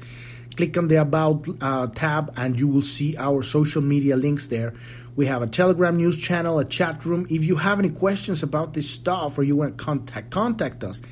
Click 0.56 0.76
on 0.78 0.88
the 0.88 0.96
About 0.96 1.46
uh, 1.60 1.86
tab, 1.88 2.32
and 2.36 2.58
you 2.58 2.66
will 2.66 2.82
see 2.82 3.16
our 3.18 3.42
social 3.42 3.82
media 3.82 4.16
links 4.16 4.46
there. 4.46 4.72
We 5.14 5.26
have 5.26 5.42
a 5.42 5.46
Telegram 5.46 5.96
news 5.96 6.18
channel, 6.18 6.58
a 6.58 6.64
chat 6.64 7.04
room. 7.04 7.26
If 7.30 7.44
you 7.44 7.56
have 7.56 7.78
any 7.78 7.90
questions 7.90 8.42
about 8.42 8.74
this 8.74 8.88
stuff 8.88 9.38
or 9.38 9.42
you 9.42 9.56
want 9.56 9.76
to 9.76 9.84
contact 9.84 10.30
contact 10.30 10.84
us, 10.84 11.02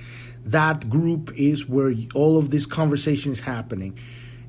that 0.44 0.88
group 0.90 1.32
is 1.36 1.68
where 1.68 1.92
all 2.14 2.38
of 2.38 2.50
this 2.50 2.66
conversation 2.66 3.32
is 3.32 3.40
happening. 3.40 3.98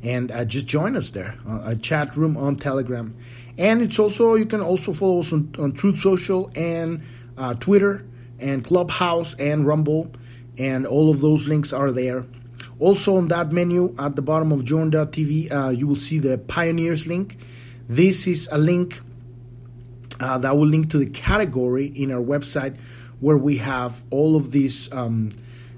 And 0.03 0.31
uh, 0.31 0.45
just 0.45 0.67
join 0.67 0.95
us 0.95 1.09
there, 1.11 1.35
uh, 1.47 1.61
a 1.65 1.75
chat 1.75 2.15
room 2.15 2.37
on 2.37 2.57
Telegram. 2.57 3.15
And 3.57 3.81
it's 3.81 3.99
also 3.99 4.35
you 4.35 4.45
can 4.45 4.61
also 4.61 4.93
follow 4.93 5.19
us 5.19 5.31
on, 5.31 5.53
on 5.57 5.71
Truth 5.71 5.99
Social 5.99 6.51
and 6.55 7.03
uh, 7.37 7.53
Twitter 7.55 8.05
and 8.39 8.65
Clubhouse 8.65 9.33
and 9.35 9.65
Rumble, 9.65 10.11
and 10.57 10.85
all 10.85 11.09
of 11.09 11.21
those 11.21 11.47
links 11.47 11.71
are 11.71 11.91
there. 11.91 12.25
Also 12.79 13.15
on 13.15 13.29
that 13.29 13.51
menu 13.51 13.95
at 13.97 14.15
the 14.15 14.21
bottom 14.21 14.51
of 14.51 14.65
journ.tv, 14.65 15.51
uh, 15.51 15.69
you 15.69 15.87
will 15.87 15.95
see 15.95 16.19
the 16.19 16.37
Pioneers 16.37 17.07
link. 17.07 17.37
This 17.87 18.27
is 18.27 18.49
a 18.51 18.57
link 18.57 18.99
uh, 20.19 20.37
that 20.39 20.57
will 20.57 20.67
link 20.67 20.91
to 20.91 20.97
the 20.97 21.09
category 21.09 21.87
in 21.87 22.11
our 22.11 22.21
website 22.21 22.77
where 23.19 23.37
we 23.37 23.57
have 23.57 24.03
all 24.09 24.35
of 24.35 24.51
these 24.51 24.91
um, 24.91 25.31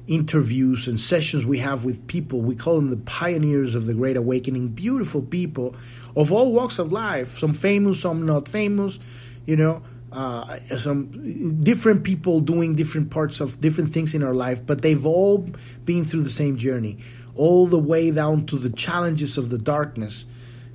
interviews 0.08 0.88
and 0.88 1.00
sessions 1.00 1.46
we 1.46 1.60
have 1.60 1.86
with 1.86 2.08
people. 2.08 2.42
We 2.42 2.56
call 2.56 2.76
them 2.76 2.90
the 2.90 2.98
pioneers 2.98 3.76
of 3.76 3.86
the 3.86 3.94
Great 3.94 4.18
Awakening, 4.18 4.70
beautiful 4.70 5.22
people 5.22 5.76
of 6.18 6.32
all 6.32 6.52
walks 6.52 6.80
of 6.80 6.92
life, 6.92 7.38
some 7.38 7.54
famous, 7.54 8.02
some 8.02 8.26
not 8.26 8.48
famous, 8.48 8.98
you 9.46 9.56
know, 9.56 9.84
uh, 10.12 10.58
some 10.78 11.62
different 11.62 12.04
people 12.04 12.40
doing 12.40 12.76
different 12.76 13.12
parts 13.12 13.40
of 13.40 13.62
different 13.62 13.94
things 13.94 14.16
in 14.16 14.24
our 14.24 14.34
life, 14.34 14.66
but 14.66 14.82
they've 14.82 15.06
all 15.06 15.48
been 15.86 16.04
through 16.04 16.24
the 16.24 16.30
same 16.30 16.58
journey, 16.58 16.98
all 17.36 17.68
the 17.68 17.78
way 17.78 18.10
down 18.10 18.46
to 18.48 18.58
the 18.58 18.72
challenges 18.72 19.38
of 19.38 19.50
the 19.50 19.60
darkness 19.60 20.26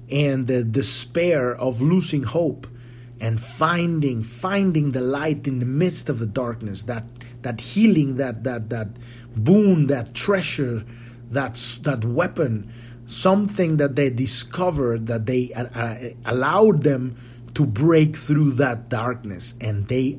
and 0.08 0.46
the 0.46 0.62
despair 0.62 1.56
of 1.56 1.82
losing 1.82 2.22
hope 2.22 2.68
and 3.20 3.40
finding 3.40 4.22
finding 4.22 4.92
the 4.92 5.00
light 5.00 5.46
in 5.46 5.58
the 5.60 5.66
midst 5.66 6.08
of 6.08 6.18
the 6.18 6.26
darkness 6.26 6.84
that 6.84 7.04
that 7.42 7.60
healing 7.60 8.16
that 8.16 8.42
that 8.44 8.68
that 8.68 8.88
boon 9.34 9.86
that 9.86 10.12
treasure 10.12 10.84
that 11.30 11.54
that 11.82 12.04
weapon 12.04 12.70
something 13.06 13.76
that 13.76 13.96
they 13.96 14.10
discovered 14.10 15.06
that 15.06 15.26
they 15.26 15.52
uh, 15.52 15.64
uh, 15.74 15.96
allowed 16.24 16.82
them 16.82 17.16
to 17.54 17.66
break 17.66 18.16
through 18.16 18.52
that 18.52 18.88
darkness. 18.88 19.54
And 19.60 19.86
they 19.88 20.18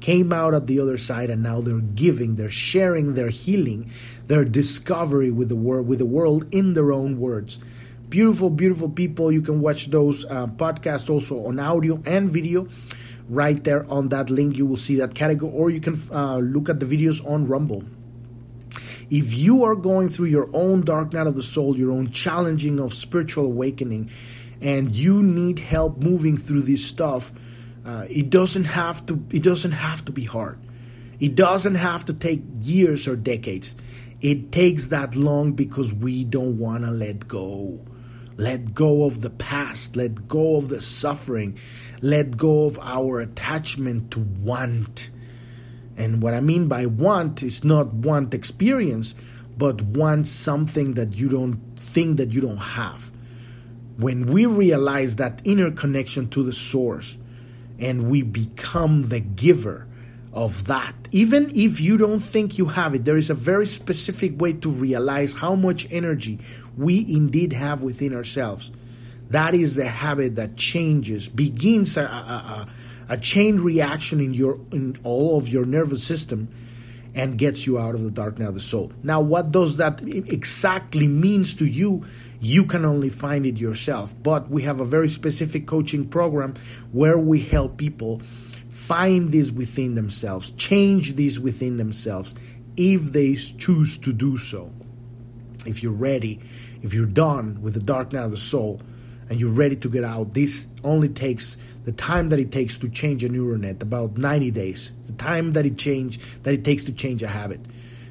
came 0.00 0.32
out 0.32 0.54
at 0.54 0.66
the 0.66 0.80
other 0.80 0.96
side 0.96 1.30
and 1.30 1.42
now 1.42 1.60
they're 1.60 1.80
giving 1.80 2.36
they're 2.36 2.48
sharing 2.48 3.14
their 3.14 3.30
healing 3.30 3.90
their 4.26 4.44
discovery 4.44 5.30
with 5.30 5.48
the 5.48 5.56
world 5.56 5.88
with 5.88 5.98
the 5.98 6.06
world 6.06 6.46
in 6.52 6.74
their 6.74 6.92
own 6.92 7.18
words. 7.18 7.58
Beautiful 8.08 8.50
beautiful 8.50 8.88
people. 8.88 9.32
You 9.32 9.42
can 9.42 9.60
watch 9.60 9.90
those 9.90 10.24
uh, 10.26 10.46
podcasts 10.46 11.10
also 11.10 11.46
on 11.46 11.58
audio 11.58 12.00
and 12.06 12.28
video 12.28 12.68
right 13.28 13.62
there 13.64 13.84
on 13.90 14.08
that 14.08 14.30
link. 14.30 14.56
You 14.56 14.66
will 14.66 14.76
see 14.76 14.96
that 14.96 15.14
category 15.14 15.52
or 15.52 15.70
you 15.70 15.80
can 15.80 16.00
uh, 16.12 16.38
look 16.38 16.68
at 16.68 16.80
the 16.80 16.86
videos 16.86 17.26
on 17.28 17.46
rumble 17.46 17.84
if 19.10 19.36
you 19.36 19.64
are 19.64 19.74
going 19.74 20.08
through 20.08 20.26
your 20.26 20.48
own 20.52 20.82
dark 20.82 21.12
night 21.12 21.26
of 21.26 21.34
the 21.34 21.42
soul, 21.42 21.76
your 21.76 21.92
own 21.92 22.10
challenging 22.10 22.78
of 22.78 22.92
spiritual 22.92 23.46
awakening, 23.46 24.10
and 24.60 24.94
you 24.94 25.22
need 25.22 25.58
help 25.58 25.98
moving 25.98 26.36
through 26.36 26.62
this 26.62 26.84
stuff, 26.84 27.32
uh, 27.86 28.04
it 28.10 28.28
doesn't 28.28 28.64
have 28.64 29.06
to. 29.06 29.24
It 29.30 29.42
doesn't 29.42 29.72
have 29.72 30.04
to 30.06 30.12
be 30.12 30.24
hard. 30.24 30.58
It 31.20 31.34
doesn't 31.34 31.76
have 31.76 32.04
to 32.06 32.12
take 32.12 32.42
years 32.60 33.08
or 33.08 33.16
decades. 33.16 33.74
It 34.20 34.52
takes 34.52 34.88
that 34.88 35.14
long 35.14 35.52
because 35.52 35.92
we 35.92 36.24
don't 36.24 36.58
want 36.58 36.84
to 36.84 36.90
let 36.90 37.26
go. 37.26 37.80
Let 38.36 38.74
go 38.74 39.04
of 39.04 39.20
the 39.20 39.30
past. 39.30 39.96
Let 39.96 40.28
go 40.28 40.56
of 40.56 40.68
the 40.68 40.80
suffering. 40.80 41.58
Let 42.02 42.36
go 42.36 42.66
of 42.66 42.78
our 42.80 43.20
attachment 43.20 44.10
to 44.12 44.20
want 44.20 45.10
and 45.98 46.22
what 46.22 46.32
I 46.32 46.40
mean 46.40 46.68
by 46.68 46.86
want 46.86 47.42
is 47.42 47.64
not 47.64 47.92
want 47.92 48.32
experience, 48.32 49.16
but 49.56 49.82
want 49.82 50.28
something 50.28 50.94
that 50.94 51.14
you 51.14 51.28
don't 51.28 51.60
think 51.76 52.16
that 52.18 52.30
you 52.30 52.40
don't 52.40 52.56
have. 52.56 53.10
When 53.96 54.26
we 54.26 54.46
realize 54.46 55.16
that 55.16 55.40
inner 55.42 55.72
connection 55.72 56.28
to 56.30 56.44
the 56.44 56.52
source 56.52 57.18
and 57.80 58.08
we 58.08 58.22
become 58.22 59.08
the 59.08 59.18
giver 59.18 59.88
of 60.32 60.66
that, 60.66 60.94
even 61.10 61.50
if 61.56 61.80
you 61.80 61.96
don't 61.96 62.20
think 62.20 62.58
you 62.58 62.66
have 62.66 62.94
it, 62.94 63.04
there 63.04 63.16
is 63.16 63.28
a 63.28 63.34
very 63.34 63.66
specific 63.66 64.40
way 64.40 64.52
to 64.52 64.68
realize 64.70 65.34
how 65.34 65.56
much 65.56 65.88
energy 65.90 66.38
we 66.76 67.00
indeed 67.12 67.52
have 67.52 67.82
within 67.82 68.14
ourselves. 68.14 68.70
That 69.30 69.52
is 69.52 69.74
the 69.74 69.88
habit 69.88 70.36
that 70.36 70.56
changes, 70.56 71.28
begins 71.28 71.96
a, 71.96 72.04
a, 72.04 72.04
a 72.04 72.68
a 73.08 73.16
chain 73.16 73.60
reaction 73.60 74.20
in 74.20 74.34
your 74.34 74.60
in 74.70 74.98
all 75.02 75.38
of 75.38 75.48
your 75.48 75.64
nervous 75.64 76.04
system 76.04 76.48
and 77.14 77.38
gets 77.38 77.66
you 77.66 77.78
out 77.78 77.94
of 77.94 78.04
the 78.04 78.10
dark 78.10 78.38
night 78.38 78.48
of 78.48 78.54
the 78.54 78.60
soul. 78.60 78.92
Now, 79.02 79.20
what 79.20 79.50
does 79.50 79.78
that 79.78 80.00
exactly 80.02 81.08
means 81.08 81.54
to 81.54 81.66
you? 81.66 82.04
You 82.38 82.64
can 82.64 82.84
only 82.84 83.08
find 83.08 83.44
it 83.44 83.56
yourself. 83.56 84.14
But 84.22 84.50
we 84.50 84.62
have 84.62 84.78
a 84.78 84.84
very 84.84 85.08
specific 85.08 85.66
coaching 85.66 86.08
program 86.08 86.54
where 86.92 87.18
we 87.18 87.40
help 87.40 87.76
people 87.76 88.22
find 88.68 89.32
this 89.32 89.50
within 89.50 89.94
themselves, 89.94 90.50
change 90.50 91.16
this 91.16 91.38
within 91.38 91.78
themselves, 91.78 92.34
if 92.76 93.12
they 93.12 93.34
choose 93.34 93.98
to 93.98 94.12
do 94.12 94.38
so. 94.38 94.70
If 95.66 95.82
you're 95.82 95.92
ready, 95.92 96.40
if 96.82 96.94
you're 96.94 97.06
done 97.06 97.60
with 97.62 97.74
the 97.74 97.80
dark 97.80 98.12
night 98.12 98.24
of 98.24 98.30
the 98.30 98.36
soul, 98.36 98.80
and 99.28 99.40
you're 99.40 99.50
ready 99.50 99.76
to 99.76 99.88
get 99.88 100.04
out, 100.04 100.34
this 100.34 100.68
only 100.84 101.08
takes 101.08 101.56
the 101.88 101.92
time 101.92 102.28
that 102.28 102.38
it 102.38 102.52
takes 102.52 102.76
to 102.76 102.86
change 102.86 103.24
a 103.24 103.30
neural 103.30 103.56
net, 103.56 103.82
about 103.82 104.18
90 104.18 104.50
days. 104.50 104.92
The 105.06 105.14
time 105.14 105.52
that 105.52 105.64
it 105.64 105.78
change 105.78 106.20
that 106.42 106.52
it 106.52 106.62
takes 106.62 106.84
to 106.84 106.92
change 106.92 107.22
a 107.22 107.28
habit. 107.28 107.60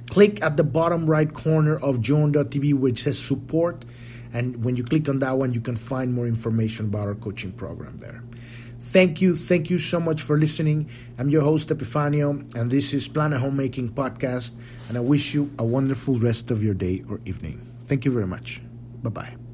Click 0.10 0.42
at 0.42 0.58
the 0.58 0.64
bottom 0.64 1.06
right 1.06 1.32
corner 1.32 1.78
of 1.78 2.02
journ.tv 2.02 2.74
where 2.74 2.90
it 2.90 2.98
says 2.98 3.20
support. 3.20 3.86
And 4.34 4.66
when 4.66 4.78
you 4.78 4.84
click 4.84 5.08
on 5.08 5.18
that 5.18 5.38
one, 5.38 5.54
you 5.54 5.62
can 5.62 5.76
find 5.76 6.12
more 6.12 6.26
information 6.26 6.88
about 6.88 7.08
our 7.08 7.14
coaching 7.14 7.52
program 7.52 8.00
there. 8.00 8.24
Thank 8.82 9.22
you. 9.22 9.36
Thank 9.36 9.70
you 9.70 9.78
so 9.78 10.00
much 10.00 10.24
for 10.24 10.40
listening. 10.40 10.90
I'm 11.20 11.30
your 11.30 11.44
host, 11.44 11.70
Epifanio, 11.70 12.56
and 12.56 12.72
this 12.72 12.96
is 12.96 13.08
Planet 13.08 13.40
Homemaking 13.40 13.90
Podcast. 13.90 14.54
And 14.90 14.98
I 14.98 15.02
wish 15.02 15.36
you 15.36 15.52
a 15.60 15.64
wonderful 15.64 16.18
rest 16.18 16.50
of 16.50 16.64
your 16.64 16.74
day 16.74 17.04
or 17.08 17.22
evening. 17.26 17.62
Thank 17.86 18.06
you 18.06 18.12
very 18.12 18.26
much. 18.26 18.60
Bye 19.04 19.12
bye. 19.12 19.47